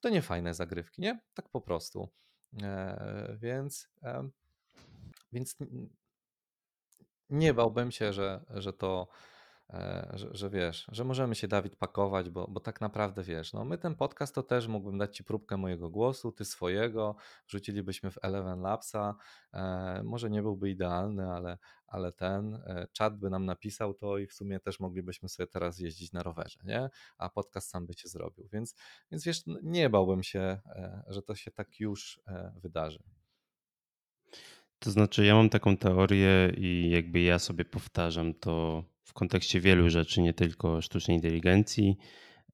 [0.00, 1.20] To nie fajne zagrywki, nie?
[1.34, 2.08] Tak po prostu.
[2.62, 4.28] E, więc, e,
[5.32, 5.56] więc
[7.30, 9.33] nie bałbym się, że, że to E,
[10.12, 13.78] że, że, wiesz, że możemy się Dawid pakować, bo, bo tak naprawdę wiesz, no my
[13.78, 17.16] ten podcast to też mógłbym dać Ci próbkę mojego głosu, Ty swojego,
[17.48, 19.14] wrzucilibyśmy w Eleven Labsa,
[19.52, 24.26] e, może nie byłby idealny, ale, ale ten e, czat by nam napisał to i
[24.26, 26.90] w sumie też moglibyśmy sobie teraz jeździć na rowerze, nie?
[27.18, 28.74] A podcast sam by się zrobił, więc,
[29.10, 33.02] więc wiesz, nie bałbym się, e, że to się tak już e, wydarzy.
[34.78, 39.90] To znaczy, ja mam taką teorię i jakby ja sobie powtarzam to w kontekście wielu
[39.90, 41.96] rzeczy, nie tylko sztucznej inteligencji,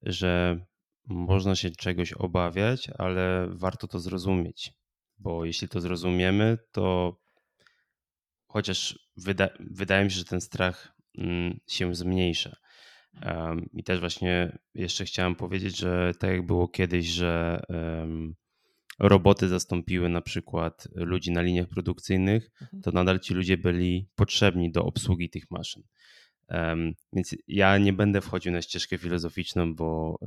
[0.01, 0.59] że
[1.07, 4.73] można się czegoś obawiać, ale warto to zrozumieć,
[5.17, 7.17] bo jeśli to zrozumiemy, to
[8.47, 12.55] chociaż wyda wydaje mi się, że ten strach mm, się zmniejsza.
[13.73, 17.61] I też właśnie jeszcze chciałem powiedzieć, że tak jak było kiedyś, że
[18.99, 22.81] roboty zastąpiły na przykład ludzi na liniach produkcyjnych, mhm.
[22.83, 25.83] to nadal ci ludzie byli potrzebni do obsługi tych maszyn.
[27.13, 30.19] Więc ja nie będę wchodził na ścieżkę filozoficzną, bo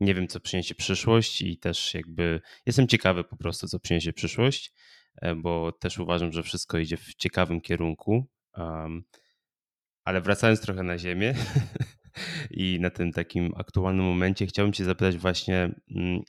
[0.00, 4.72] nie wiem, co przyniesie przyszłość i też jakby jestem ciekawy po prostu, co przyniesie przyszłość,
[5.16, 8.26] e, bo też uważam, że wszystko idzie w ciekawym kierunku.
[10.04, 11.34] Ale wracając trochę na ziemię
[12.50, 16.22] i na tym takim aktualnym momencie, chciałbym Cię zapytać właśnie mm,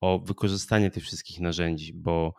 [0.00, 2.34] o wykorzystanie tych wszystkich narzędzi, bo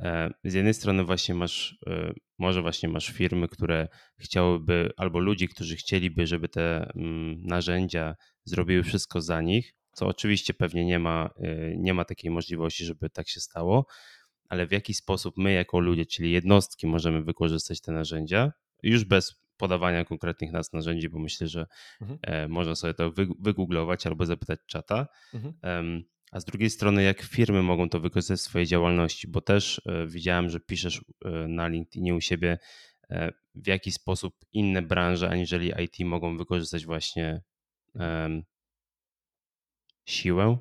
[0.00, 5.48] e, z jednej strony właśnie masz, e, może właśnie masz firmy, które chciałyby, albo ludzi,
[5.48, 11.30] którzy chcieliby, żeby te mm, narzędzia zrobiły wszystko za nich, co oczywiście pewnie nie ma,
[11.36, 13.86] e, nie ma takiej możliwości, żeby tak się stało,
[14.48, 19.46] ale w jaki sposób my jako ludzie, czyli jednostki możemy wykorzystać te narzędzia, już bez
[19.56, 21.66] podawania konkretnych nas narzędzi, bo myślę, że
[22.00, 22.50] mhm.
[22.50, 25.06] można sobie to wygooglować albo zapytać czata.
[25.34, 29.82] Mhm a z drugiej strony, jak firmy mogą to wykorzystać w swojej działalności, bo też
[29.86, 32.58] e, widziałem, że piszesz e, na LinkedInie u siebie,
[33.10, 37.42] e, w jaki sposób inne branże aniżeli IT mogą wykorzystać właśnie
[40.04, 40.58] siłę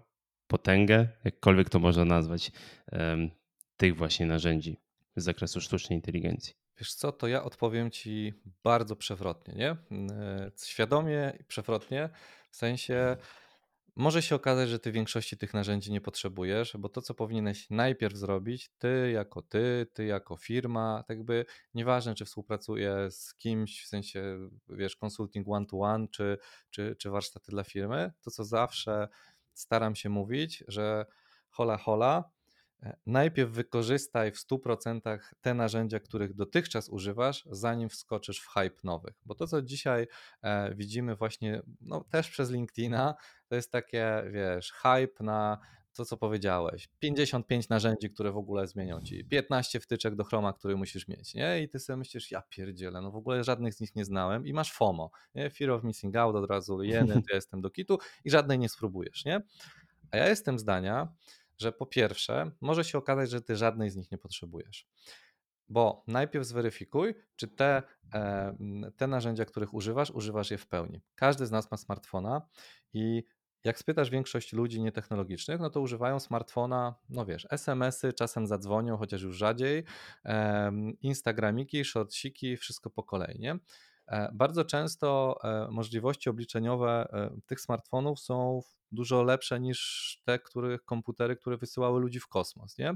[0.47, 2.51] potęgę, jakkolwiek to można nazwać,
[3.77, 4.77] tych właśnie narzędzi
[5.15, 6.53] z zakresu sztucznej inteligencji?
[6.77, 9.75] Wiesz co, to ja odpowiem ci bardzo przewrotnie, nie?
[10.65, 12.09] Świadomie i przewrotnie,
[12.51, 13.17] w sensie
[13.95, 18.15] może się okazać, że ty większości tych narzędzi nie potrzebujesz, bo to, co powinieneś najpierw
[18.15, 23.87] zrobić, ty jako ty, ty jako firma, tak jakby nieważne, czy współpracuję z kimś, w
[23.87, 26.37] sensie, wiesz, consulting one-to-one, czy,
[26.69, 29.07] czy, czy warsztaty dla firmy, to co zawsze
[29.53, 31.05] staram się mówić, że
[31.49, 32.34] hola hola,
[33.05, 39.15] najpierw wykorzystaj w 100% te narzędzia, których dotychczas używasz, zanim wskoczysz w hype nowych.
[39.25, 40.07] Bo to, co dzisiaj
[40.41, 43.15] e, widzimy właśnie, no też przez LinkedIna,
[43.47, 45.59] to jest takie, wiesz, hype na
[45.95, 46.89] to, co powiedziałeś.
[46.99, 49.25] 55 narzędzi, które w ogóle zmienią ci.
[49.25, 51.63] 15 wtyczek do Chroma, które musisz mieć, nie?
[51.63, 54.53] I ty sobie myślisz, ja pierdzielę, no w ogóle żadnych z nich nie znałem i
[54.53, 55.49] masz FOMO, nie?
[55.49, 59.25] Fear of missing out, od razu to ja jestem do kitu i żadnej nie spróbujesz,
[59.25, 59.41] nie?
[60.11, 61.13] A ja jestem zdania,
[61.57, 64.87] że po pierwsze, może się okazać, że ty żadnej z nich nie potrzebujesz.
[65.69, 67.83] Bo najpierw zweryfikuj, czy te,
[68.13, 68.55] e,
[68.97, 71.01] te narzędzia, których używasz, używasz je w pełni.
[71.15, 72.41] Każdy z nas ma smartfona
[72.93, 73.23] i
[73.63, 79.21] jak spytasz większość ludzi nietechnologicznych, no to używają smartfona, no wiesz, SMS-y, czasem zadzwonią, chociaż
[79.21, 79.83] już rzadziej,
[81.01, 83.59] Instagramiki, shortsiki, wszystko po kolei, nie?
[84.07, 87.07] E, bardzo często e, możliwości obliczeniowe
[87.45, 92.95] tych smartfonów są dużo lepsze niż te których komputery, które wysyłały ludzi w kosmos, nie?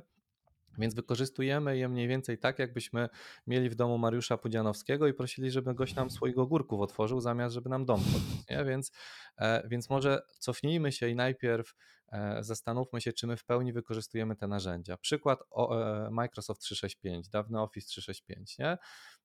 [0.78, 3.10] Więc wykorzystujemy je mniej więcej tak, jakbyśmy
[3.48, 7.70] mieli w domu Mariusza Pudzianowskiego i prosili, żeby goś nam swoich ogórków otworzył, zamiast żeby
[7.70, 8.44] nam dom podniósł.
[8.50, 8.66] Nie?
[8.66, 8.92] Więc,
[9.38, 11.74] e, więc może cofnijmy się i najpierw
[12.12, 14.98] e, zastanówmy się, czy my w pełni wykorzystujemy te narzędzia.
[14.98, 18.58] Przykład e, Microsoft 365, dawny Office 365.
[18.58, 18.78] Nie?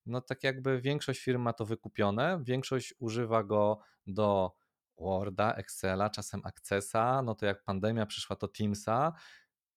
[0.07, 4.53] No tak jakby większość firm ma to wykupione, większość używa go do
[4.99, 9.13] Worda, Excela, czasem Accessa, no to jak pandemia przyszła, to Teamsa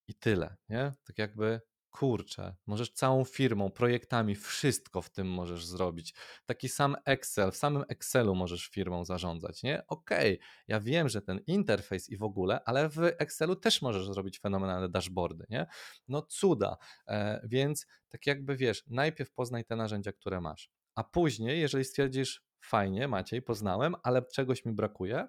[0.08, 0.92] i tyle, nie?
[1.04, 1.62] Tak jakby
[2.00, 6.14] kurczę, możesz całą firmą, projektami, wszystko w tym możesz zrobić.
[6.46, 9.88] Taki sam Excel, w samym Excelu możesz firmą zarządzać, nie?
[9.88, 14.08] Okej, okay, ja wiem, że ten interfejs i w ogóle, ale w Excelu też możesz
[14.08, 15.68] zrobić fenomenalne dashboardy, nie?
[16.08, 16.78] No cuda,
[17.08, 22.44] e, więc tak jakby wiesz, najpierw poznaj te narzędzia, które masz, a później, jeżeli stwierdzisz,
[22.62, 25.28] fajnie, Maciej, poznałem, ale czegoś mi brakuje.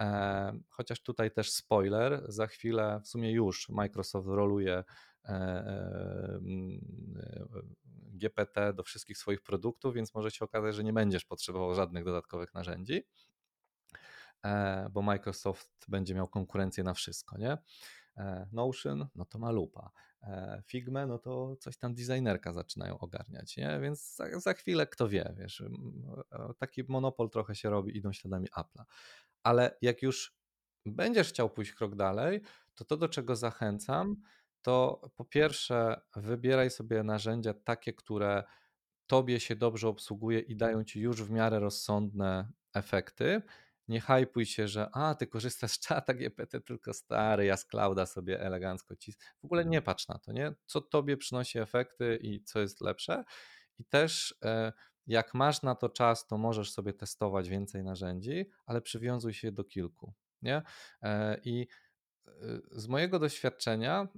[0.00, 4.84] E, chociaż tutaj też spoiler, za chwilę, w sumie już Microsoft roluje
[8.12, 12.54] GPT do wszystkich swoich produktów, więc może się okazać, że nie będziesz potrzebował żadnych dodatkowych
[12.54, 13.06] narzędzi,
[14.90, 17.58] bo Microsoft będzie miał konkurencję na wszystko, nie?
[18.52, 19.90] Notion, no to ma lupa.
[20.22, 23.80] E, Figmę, no to coś tam designerka zaczynają ogarniać, nie?
[23.82, 25.62] Więc za, za chwilę kto wie, wiesz,
[26.58, 28.84] taki monopol trochę się robi, idą śladami Apple'a.
[29.42, 30.36] Ale jak już
[30.86, 32.40] będziesz chciał pójść krok dalej,
[32.74, 34.16] to to, do czego zachęcam,
[34.66, 38.44] to po pierwsze wybieraj sobie narzędzia takie, które
[39.06, 43.42] tobie się dobrze obsługuje i dają ci już w miarę rozsądne efekty,
[43.88, 48.06] nie hypuj się, że a, ty korzystasz z czata GPT, tylko stary, ja z clouda
[48.06, 49.18] sobie elegancko cis.
[49.42, 50.52] W ogóle nie patrz na to, nie?
[50.66, 53.24] Co tobie przynosi efekty i co jest lepsze.
[53.78, 54.72] I też e,
[55.06, 59.64] jak masz na to czas, to możesz sobie testować więcej narzędzi, ale przywiązuj się do
[59.64, 60.62] kilku, nie?
[61.02, 61.66] E, I
[62.70, 64.08] z mojego doświadczenia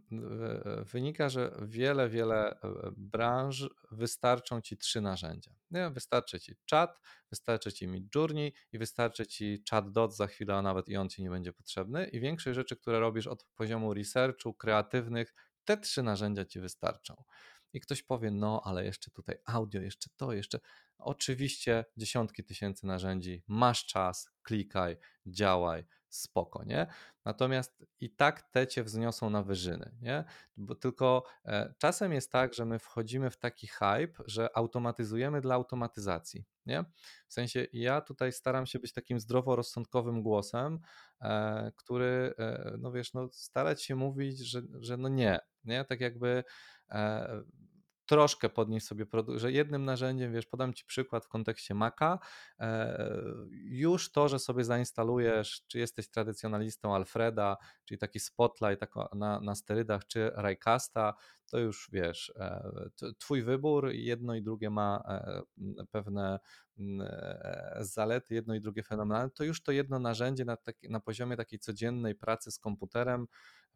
[0.92, 2.58] wynika, że wiele, wiele e,
[2.96, 5.50] branż wystarczą ci trzy narzędzia.
[5.90, 7.00] Wystarczy ci czat,
[7.30, 11.30] wystarczy ci Midjourney i wystarczy ci chatbot za chwilę, a nawet i on ci nie
[11.30, 12.08] będzie potrzebny.
[12.08, 15.34] I większość rzeczy, które robisz od poziomu researchu, kreatywnych,
[15.64, 17.24] te trzy narzędzia ci wystarczą.
[17.72, 20.60] I ktoś powie, no ale jeszcze tutaj audio, jeszcze to, jeszcze.
[20.98, 24.96] Oczywiście dziesiątki tysięcy narzędzi, masz czas, klikaj,
[25.26, 26.86] działaj spoko, nie?
[27.24, 30.24] Natomiast i tak te cię wzniosą na wyżyny, nie?
[30.56, 35.54] Bo tylko e, czasem jest tak, że my wchodzimy w taki hype, że automatyzujemy dla
[35.54, 36.84] automatyzacji, nie?
[37.28, 40.80] W sensie ja tutaj staram się być takim zdroworozsądkowym głosem,
[41.20, 45.84] e, który, e, no wiesz, no starać się mówić, że, że no nie, nie?
[45.84, 46.44] Tak jakby
[48.08, 52.18] troszkę podnieść sobie produkt, że jednym narzędziem, wiesz, podam Ci przykład w kontekście Maca,
[52.58, 53.08] e,
[53.64, 60.06] już to, że sobie zainstalujesz, czy jesteś tradycjonalistą Alfreda, czyli taki Spotlight na, na sterydach,
[60.06, 61.14] czy Raycasta,
[61.50, 62.70] to już wiesz, e,
[63.18, 65.42] Twój wybór, jedno i drugie ma e,
[65.90, 66.38] pewne
[67.80, 71.58] zalety, jedno i drugie fenomenalne, to już to jedno narzędzie na, taki, na poziomie takiej
[71.58, 73.26] codziennej pracy z komputerem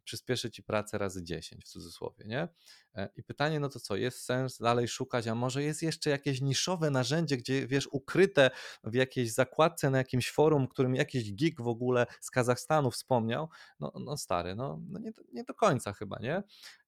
[0.03, 2.47] przyspieszy ci pracę razy 10 w cudzysłowie, nie?
[2.95, 6.41] E, I pytanie, no to co, jest sens dalej szukać, a może jest jeszcze jakieś
[6.41, 8.51] niszowe narzędzie, gdzie wiesz, ukryte
[8.83, 13.49] w jakiejś zakładce na jakimś forum, którym jakiś geek w ogóle z Kazachstanu wspomniał,
[13.79, 16.43] no, no stary, no, no nie, nie do końca chyba, nie?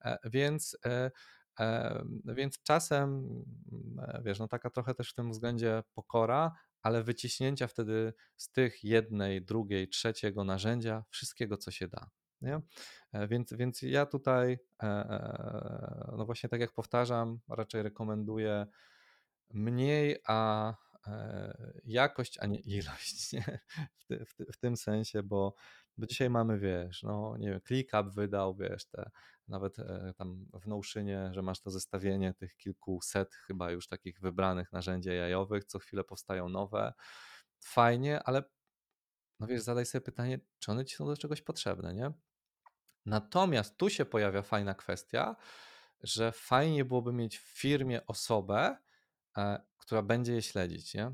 [0.06, 0.78] E, więc
[2.26, 3.10] więc czasem,
[3.72, 6.52] mm, wiesz, no taka trochę też w tym względzie pokora,
[6.82, 12.10] ale wyciśnięcia wtedy z tych jednej, drugiej, trzeciego narzędzia wszystkiego, co się da.
[12.46, 12.62] Nie?
[13.12, 18.68] E, więc, więc ja tutaj, e, e, no właśnie tak jak powtarzam, raczej rekomenduję
[19.54, 20.74] mniej, a
[21.84, 23.32] jakość, a nie ilość.
[23.34, 23.60] Nie?
[23.98, 25.56] W, ty, w, ty, w tym sensie, bo
[25.98, 29.10] bo dzisiaj mamy, wiesz, no nie wiem, ClickUp wydał, wiesz, te,
[29.48, 34.72] nawet e, tam w Notionie, że masz to zestawienie tych kilkuset chyba już takich wybranych
[34.72, 36.94] narzędzi jajowych, co chwilę powstają nowe.
[37.60, 38.44] Fajnie, ale
[39.40, 42.12] no wiesz, zadaj sobie pytanie, czy one ci są do czegoś potrzebne, nie?
[43.06, 45.36] Natomiast tu się pojawia fajna kwestia,
[46.04, 48.78] że fajnie byłoby mieć w firmie osobę,
[49.38, 51.12] e, która będzie je śledzić, nie?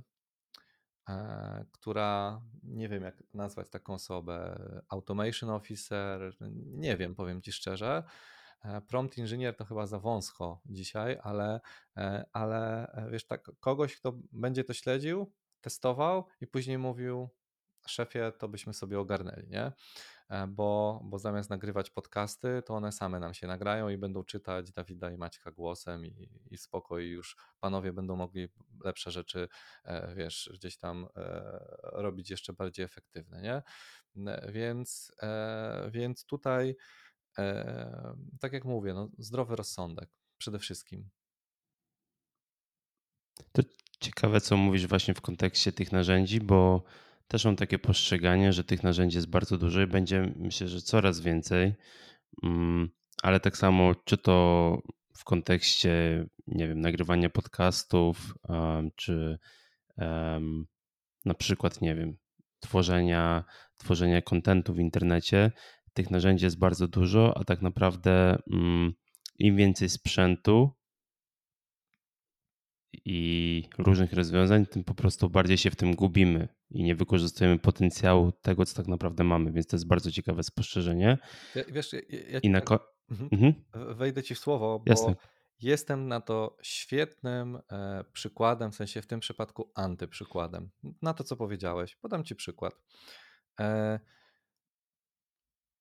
[1.10, 6.36] E, która nie wiem, jak nazwać taką osobę, automation officer,
[6.66, 8.04] nie wiem, powiem ci szczerze.
[8.64, 11.60] E, prompt engineer to chyba za wąsko dzisiaj, ale,
[12.34, 17.30] ale wiesz, tak, kogoś, kto będzie to śledził, testował i później mówił,
[17.88, 19.72] szefie, to byśmy sobie ogarnęli, nie?
[20.32, 24.72] E, bo, bo zamiast nagrywać podcasty, to one same nam się nagrają i będą czytać
[24.72, 28.48] Dawida i Maćka głosem i, i spoko i już panowie będą mogli
[28.84, 29.48] lepsze rzeczy,
[29.84, 31.52] e, wiesz, gdzieś tam e,
[31.82, 33.62] robić jeszcze bardziej efektywne, nie?
[34.50, 35.12] Więc,
[35.92, 36.76] więc tutaj,
[38.40, 41.10] tak jak mówię, no, zdrowy rozsądek przede wszystkim.
[43.52, 43.62] To
[44.00, 46.84] ciekawe, co mówisz właśnie w kontekście tych narzędzi, bo
[47.32, 51.20] też mam takie postrzeganie, że tych narzędzi jest bardzo dużo i będzie myślę, że coraz
[51.20, 51.74] więcej.
[52.44, 52.90] Mm,
[53.24, 54.78] ale tak samo, czy to
[55.18, 58.34] w kontekście, nie wiem, nagrywania podcastów,
[58.96, 59.40] czy
[61.26, 62.18] na przykład, nie wiem,
[62.60, 63.44] tworzenia,
[63.78, 65.52] tworzenia kontentu w internecie,
[65.94, 68.94] tych narzędzi jest bardzo dużo, a tak naprawdę mm,
[69.40, 70.72] im więcej sprzętu,
[73.06, 78.32] i różnych rozwiązań, tym po prostu bardziej się w tym gubimy i nie wykorzystujemy potencjału
[78.32, 79.52] tego, co tak naprawdę mamy.
[79.52, 81.18] Więc to jest bardzo ciekawe spostrzeżenie.
[81.56, 82.00] Ja, wiesz, ja,
[82.30, 83.30] ja I na ko- mhm.
[83.32, 83.54] Mhm.
[83.96, 85.16] Wejdę ci w słowo, bo Jasne.
[85.62, 90.70] jestem na to świetnym e, przykładem, w sensie w tym przypadku antyprzykładem.
[91.02, 91.96] Na to, co powiedziałeś.
[91.96, 92.74] Podam ci przykład.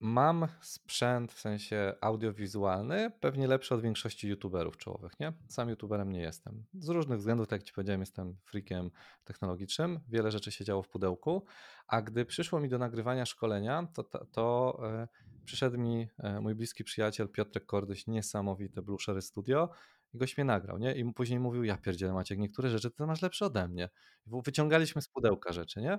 [0.03, 5.33] Mam sprzęt w sensie audiowizualny, pewnie lepszy od większości youtuberów czołowych, nie?
[5.49, 6.65] Sam youtuberem nie jestem.
[6.75, 8.91] Z różnych względów, tak jak ci powiedziałem, jestem freakiem
[9.25, 10.01] technologicznym.
[10.09, 11.45] Wiele rzeczy się działo w pudełku,
[11.87, 15.09] a gdy przyszło mi do nagrywania szkolenia, to, to, to e,
[15.45, 19.71] przyszedł mi e, mój bliski przyjaciel Piotrek Kordyś, niesamowite Blue Sherry Studio
[20.15, 20.95] i goś mnie nagrał, nie?
[20.95, 23.89] I później mówił, ja pierdzielę Maciek, niektóre rzeczy ty masz lepsze ode mnie.
[24.27, 25.99] Wyciągaliśmy z pudełka rzeczy, nie?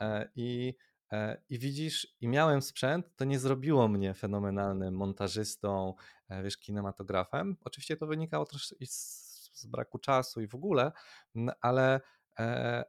[0.00, 0.74] E, I
[1.48, 5.94] I widzisz, i miałem sprzęt, to nie zrobiło mnie fenomenalnym montażystą,
[6.28, 7.56] e, wiesz, kinematografem.
[7.64, 10.92] Oczywiście to wynikało też z, z braku czasu i w ogóle,
[11.60, 12.00] ale E,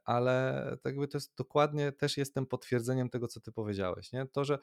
[0.06, 4.12] ale tak jakby to jest dokładnie też jestem potwierdzeniem tego, co ty powiedziałeś.
[4.12, 4.26] Nie?
[4.26, 4.60] To, że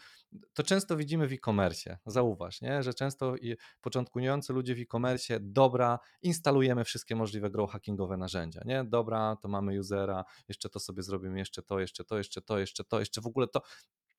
[0.54, 2.82] to często widzimy w e-commerce, zauważ, nie?
[2.82, 3.34] że często
[3.80, 8.84] początkujący ludzie w e-commerce, dobra, instalujemy wszystkie możliwe grow hackingowe narzędzia, nie?
[8.84, 12.84] Dobra, to mamy usera, jeszcze to sobie zrobimy, jeszcze to, jeszcze to, jeszcze to, jeszcze
[12.84, 13.62] to, jeszcze w ogóle to.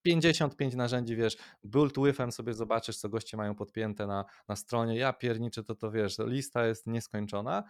[0.03, 5.13] 55 narzędzi, wiesz, build withem sobie zobaczysz, co goście mają podpięte na, na stronie, ja
[5.13, 7.63] pierniczę, to to wiesz, lista jest nieskończona,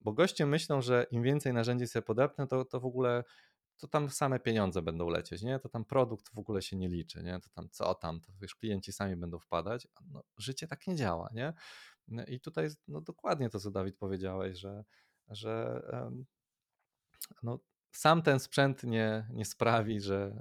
[0.00, 3.24] bo goście myślą, że im więcej narzędzi sobie podepnę, to, to w ogóle
[3.80, 5.58] to tam same pieniądze będą lecieć, nie?
[5.58, 7.40] To tam produkt w ogóle się nie liczy, nie?
[7.40, 9.88] To tam co tam, to wiesz, klienci sami będą wpadać.
[10.12, 11.52] No, życie tak nie działa, nie?
[12.08, 14.84] No I tutaj no, dokładnie to, co Dawid powiedziałeś, że,
[15.28, 15.82] że
[17.42, 17.58] no,
[17.92, 20.32] sam ten sprzęt nie, nie sprawi, że,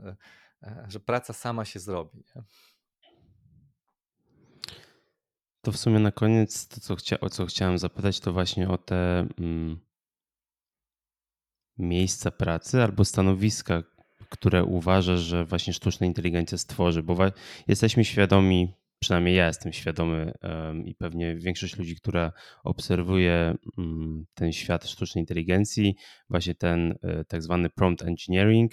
[0.64, 2.24] e, że praca sama się zrobi.
[2.36, 2.44] Nie?
[5.70, 8.78] To w sumie na koniec to, co chcia, o co chciałem zapytać, to właśnie o
[8.78, 9.80] te mm,
[11.78, 13.84] miejsca pracy albo stanowiska,
[14.30, 17.18] które uważasz, że właśnie sztuczna inteligencja stworzy, bo
[17.68, 22.32] jesteśmy świadomi, przynajmniej ja jestem świadomy um, i pewnie większość ludzi, która
[22.64, 25.96] obserwuje um, ten świat sztucznej inteligencji,
[26.30, 28.72] właśnie ten um, tak zwany prompt engineering,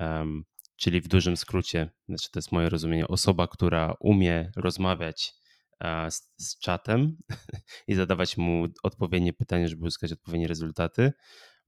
[0.00, 0.44] um,
[0.76, 5.43] czyli w dużym skrócie, znaczy to jest moje rozumienie, osoba, która umie rozmawiać
[6.10, 7.16] z, z czatem
[7.88, 11.12] i zadawać mu odpowiednie pytania, żeby uzyskać odpowiednie rezultaty.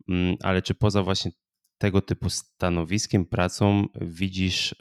[0.09, 1.31] Mm, ale czy poza właśnie
[1.79, 4.75] tego typu stanowiskiem, pracą widzisz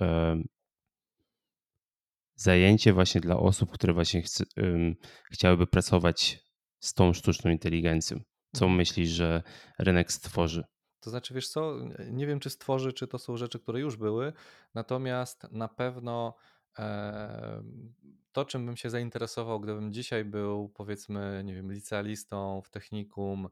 [2.36, 4.44] zajęcie właśnie dla osób, które właśnie chce,
[5.32, 6.40] chciałyby pracować
[6.80, 8.20] z tą sztuczną inteligencją?
[8.54, 8.78] Co Mhm.
[8.78, 9.44] myślisz, że
[9.80, 10.64] rynek stworzy?
[11.00, 11.76] To znaczy, wiesz co,
[12.12, 14.34] nie wiem, czy stworzy, czy to są rzeczy, które już były,
[14.74, 16.55] natomiast na pewno e,
[18.32, 23.50] to, czym bym się zainteresował, gdybym dzisiaj był, powiedzmy, nie wiem, licealistą w technikum,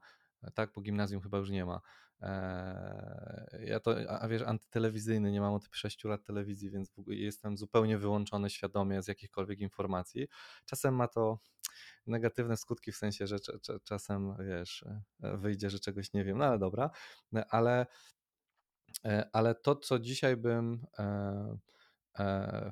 [0.53, 1.81] tak, bo gimnazjum chyba już nie ma.
[2.21, 7.97] E, ja to, a wiesz, antytelewizyjny, nie mam od 6 lat telewizji, więc jestem zupełnie
[7.97, 10.27] wyłączony świadomie z jakichkolwiek informacji.
[10.65, 11.39] Czasem ma to
[12.07, 14.85] negatywne skutki w sensie, że cza- cza- czasem wiesz,
[15.23, 16.89] e, wyjdzie, że czegoś nie wiem, no ale dobra,
[17.35, 17.85] E, ale,
[19.05, 21.57] e, ale to, co dzisiaj bym, e, e,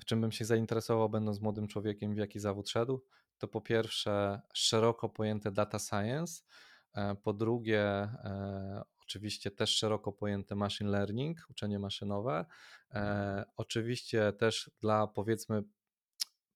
[0.02, 3.06] w czym bym się zainteresował, będąc młodym człowiekiem, w jaki zawód szedł,
[3.38, 6.44] to po pierwsze szeroko pojęte data science,
[6.94, 12.46] e, po drugie e, oczywiście też szeroko pojęte machine learning, uczenie maszynowe,
[12.94, 15.64] e, oczywiście też dla powiedzmy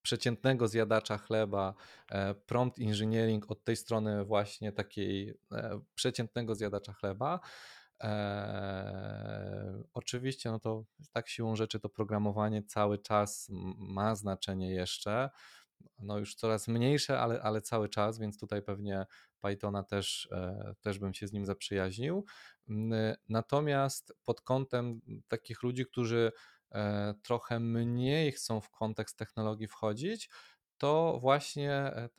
[0.06, 1.74] przeciętnego zjadacza chleba,
[2.12, 7.40] e, prompt engineering od tej strony właśnie takiej e, przeciętnego zjadacza chleba.
[8.04, 15.30] E, oczywiście, no to tak siłą rzeczy to programowanie cały czas ma znaczenie jeszcze.
[16.00, 19.06] No już coraz mniejsze, ale, ale cały czas, więc tutaj pewnie
[19.42, 22.26] Pythona też, e, też bym się z nim zaprzyjaźnił.
[23.30, 26.32] Natomiast pod kątem takich ludzi, którzy
[26.76, 30.30] E, trochę mniej chcą w kontekst technologii wchodzić,
[30.78, 32.10] to właśnie e,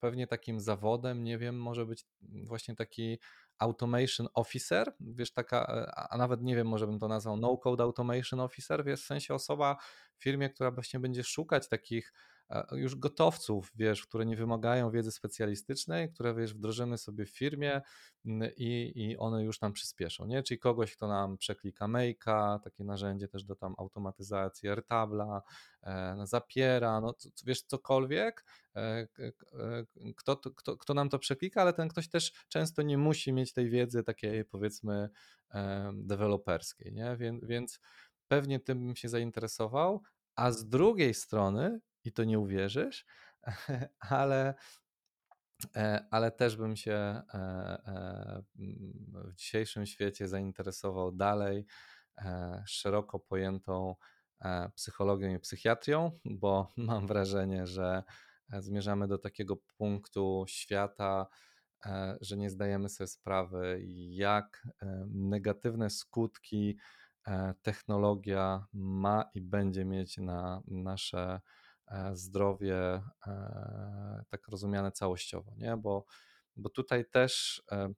[0.00, 2.06] pewnie takim zawodem, nie wiem, może być
[2.44, 3.18] właśnie taki
[3.58, 8.40] automation officer, wiesz, taka, e, a nawet nie wiem, może bym to nazwał no-code automation
[8.40, 9.76] officer, wiesz, w sensie osoba
[10.16, 12.12] w firmie, która właśnie będzie szukać takich
[12.72, 17.80] już gotowców, wiesz, które nie wymagają wiedzy specjalistycznej, które, wiesz, wdrożymy sobie w firmie
[18.56, 20.42] i, i one już nam przyspieszą, nie?
[20.42, 25.42] Czyli kogoś, kto nam przeklika Make'a, takie narzędzie też do tam automatyzacji, Airtabla,
[25.82, 28.44] e, zapiera, no wiesz, cokolwiek,
[28.76, 29.08] e,
[30.16, 33.70] kto, kto, kto nam to przeklika, ale ten ktoś też często nie musi mieć tej
[33.70, 35.08] wiedzy takiej powiedzmy
[35.94, 37.16] deweloperskiej, nie?
[37.16, 37.80] Więc, więc
[38.28, 40.02] pewnie tym bym się zainteresował,
[40.36, 43.06] a z drugiej strony i to nie uwierzysz,
[44.00, 44.54] ale,
[45.76, 48.42] e, ale też bym się e, e,
[49.24, 51.66] w dzisiejszym świecie zainteresował dalej
[52.66, 53.94] szeroko pojętą
[54.74, 58.02] psychologią i psychiatrią, bo mam wrażenie, że
[58.58, 61.26] zmierzamy do takiego punktu świata,
[62.20, 63.80] że nie zdajemy sobie sprawy,
[64.10, 64.66] jak
[65.08, 66.78] negatywne skutki
[67.62, 71.40] technologia ma i będzie mieć na nasze
[72.12, 75.76] zdrowie e, tak rozumiane całościowo, nie?
[75.76, 76.04] Bo,
[76.56, 77.92] bo tutaj też e,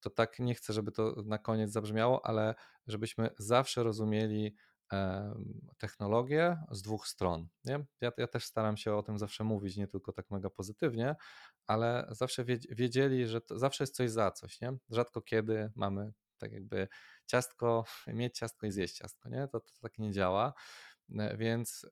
[0.00, 2.54] to tak nie chcę, żeby to na koniec zabrzmiało, ale
[2.86, 4.56] żebyśmy zawsze rozumieli
[5.78, 7.48] technologię z dwóch stron.
[7.64, 7.84] Nie?
[8.00, 11.16] Ja, ja też staram się o tym zawsze mówić, nie tylko tak mega pozytywnie,
[11.66, 14.60] ale zawsze wiedzieli, że zawsze jest coś za coś.
[14.60, 14.72] Nie?
[14.90, 16.88] Rzadko kiedy mamy tak jakby
[17.26, 19.28] ciastko, mieć ciastko i zjeść ciastko.
[19.28, 19.48] Nie?
[19.48, 20.52] To, to tak nie działa.
[21.18, 21.86] E, więc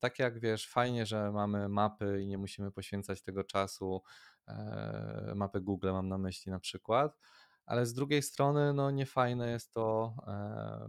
[0.00, 4.02] tak jak wiesz, fajnie, że mamy mapy i nie musimy poświęcać tego czasu,
[4.48, 7.18] e, mapy Google mam na myśli na przykład,
[7.66, 10.88] ale z drugiej strony no niefajne jest to, e,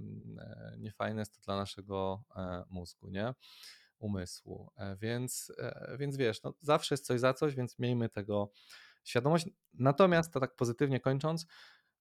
[0.77, 2.23] niefajne jest to dla naszego
[2.69, 3.33] mózgu, nie?
[3.99, 4.71] umysłu.
[5.01, 5.51] Więc,
[5.97, 8.51] więc wiesz, no zawsze jest coś za coś, więc miejmy tego
[9.03, 9.49] świadomość.
[9.73, 11.45] Natomiast to tak pozytywnie kończąc,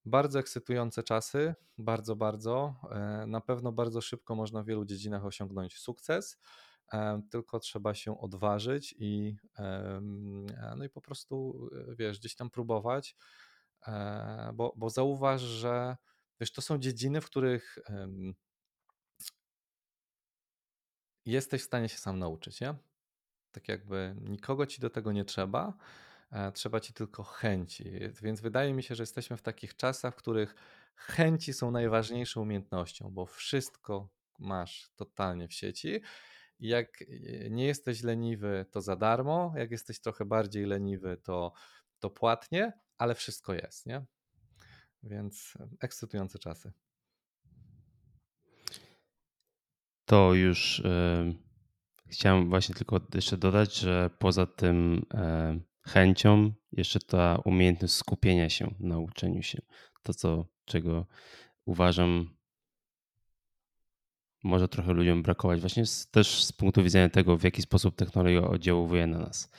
[0.09, 2.75] bardzo ekscytujące czasy, bardzo, bardzo.
[2.91, 6.39] E, na pewno bardzo szybko można w wielu dziedzinach osiągnąć sukces,
[6.93, 10.01] e, tylko trzeba się odważyć i, e,
[10.77, 13.17] no i po prostu, wiesz, gdzieś tam próbować,
[14.55, 15.97] bo, bo zauważ, że
[16.41, 17.79] wiesz, to są dziedziny, w których
[21.27, 22.75] jesteś w stanie się sam nauczyć, nie?
[23.53, 25.73] Tak jakby nikogo ci do tego nie trzeba
[26.55, 27.85] trzeba ci tylko chęci.
[28.23, 30.55] Więc wydaje mi się, że jesteśmy w takich czasach, w których
[30.97, 34.09] chęci są najważniejszą umiejętnością, bo wszystko
[34.39, 36.01] masz totalnie w sieci.
[36.61, 37.07] Jak e,
[37.51, 39.53] nie jesteś leniwy, to za darmo.
[39.57, 41.53] Jak jesteś trochę bardziej leniwy, to,
[41.99, 44.05] to płatnie, ale wszystko jest, nie?
[45.03, 46.73] Więc ekscytujące czasy.
[50.05, 51.35] To już yy,
[52.07, 58.75] chciałem właśnie tylko jeszcze dodać, że poza tym yy, chęcią, jeszcze ta umiejętność skupienia się
[58.81, 59.63] na uczeniu się.
[60.03, 61.07] To, co, czego
[61.65, 62.37] uważam,
[64.45, 68.43] może trochę ludziom brakować, właśnie z, też z punktu widzenia tego, w jaki sposób technologia
[68.43, 69.51] oddziałuje na nas.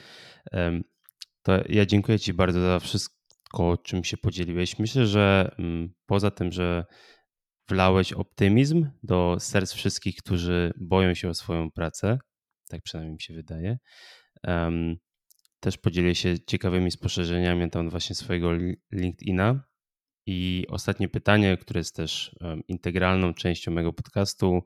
[1.43, 4.79] To ja dziękuję Ci bardzo za wszystko, czym się podzieliłeś.
[4.79, 6.85] Myślę, że mm, poza tym, że
[7.67, 12.19] wlałeś optymizm do serc wszystkich, którzy boją się o swoją pracę,
[12.67, 13.77] Tak przynajmniej mi się wydaje.
[15.59, 18.51] Też podzielę się ciekawymi spostrzeżeniami tam właśnie swojego
[18.91, 19.63] LinkedIna.
[20.25, 22.35] I ostatnie pytanie, które jest też
[22.67, 24.61] integralną częścią mojego podcastu,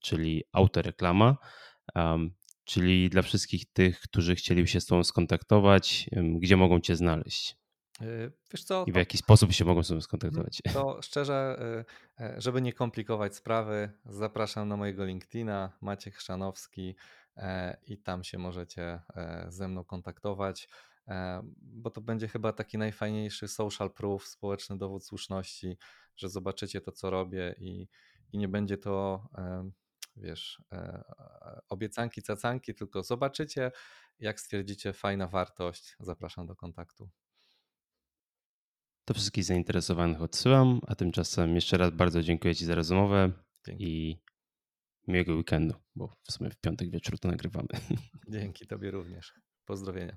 [0.00, 1.36] czyli autoreklama.
[2.64, 7.56] Czyli dla wszystkich tych, którzy chcieliby się z Tobą skontaktować, gdzie mogą Cię znaleźć?
[8.02, 10.02] Y, wiesz co, I w jaki sposób się mogą z Tobą Mhm.
[10.02, 10.60] skontaktować?
[10.72, 11.58] to szczerze,
[12.20, 16.96] y, y, żeby nie komplikować sprawy, zapraszam na mojego LinkedIna, Maciek Chrzanowski e,
[17.86, 18.82] i tam się możecie
[19.16, 20.68] e, ze mną kontaktować,
[21.08, 25.78] e, bo to będzie chyba taki najfajniejszy social proof, społeczny dowód słuszności,
[26.16, 27.88] że zobaczycie to, co robię i,
[28.32, 29.70] i nie będzie to, e,
[30.16, 31.04] wiesz, e,
[31.68, 33.72] obiecanki, cacanki, tylko zobaczycie,
[34.18, 37.10] jak stwierdzicie fajna wartość, zapraszam do kontaktu.
[39.04, 43.32] To wszystkich zainteresowanych odsyłam, a tymczasem jeszcze raz bardzo dziękuję Ci za rozmowę
[43.66, 43.84] Dzięki.
[43.84, 44.18] i
[45.08, 47.68] miłego weekendu, bo w sumie w piątek wieczór to nagrywamy.
[48.28, 49.32] Dzięki Tobie również.
[49.64, 50.16] Pozdrowienia.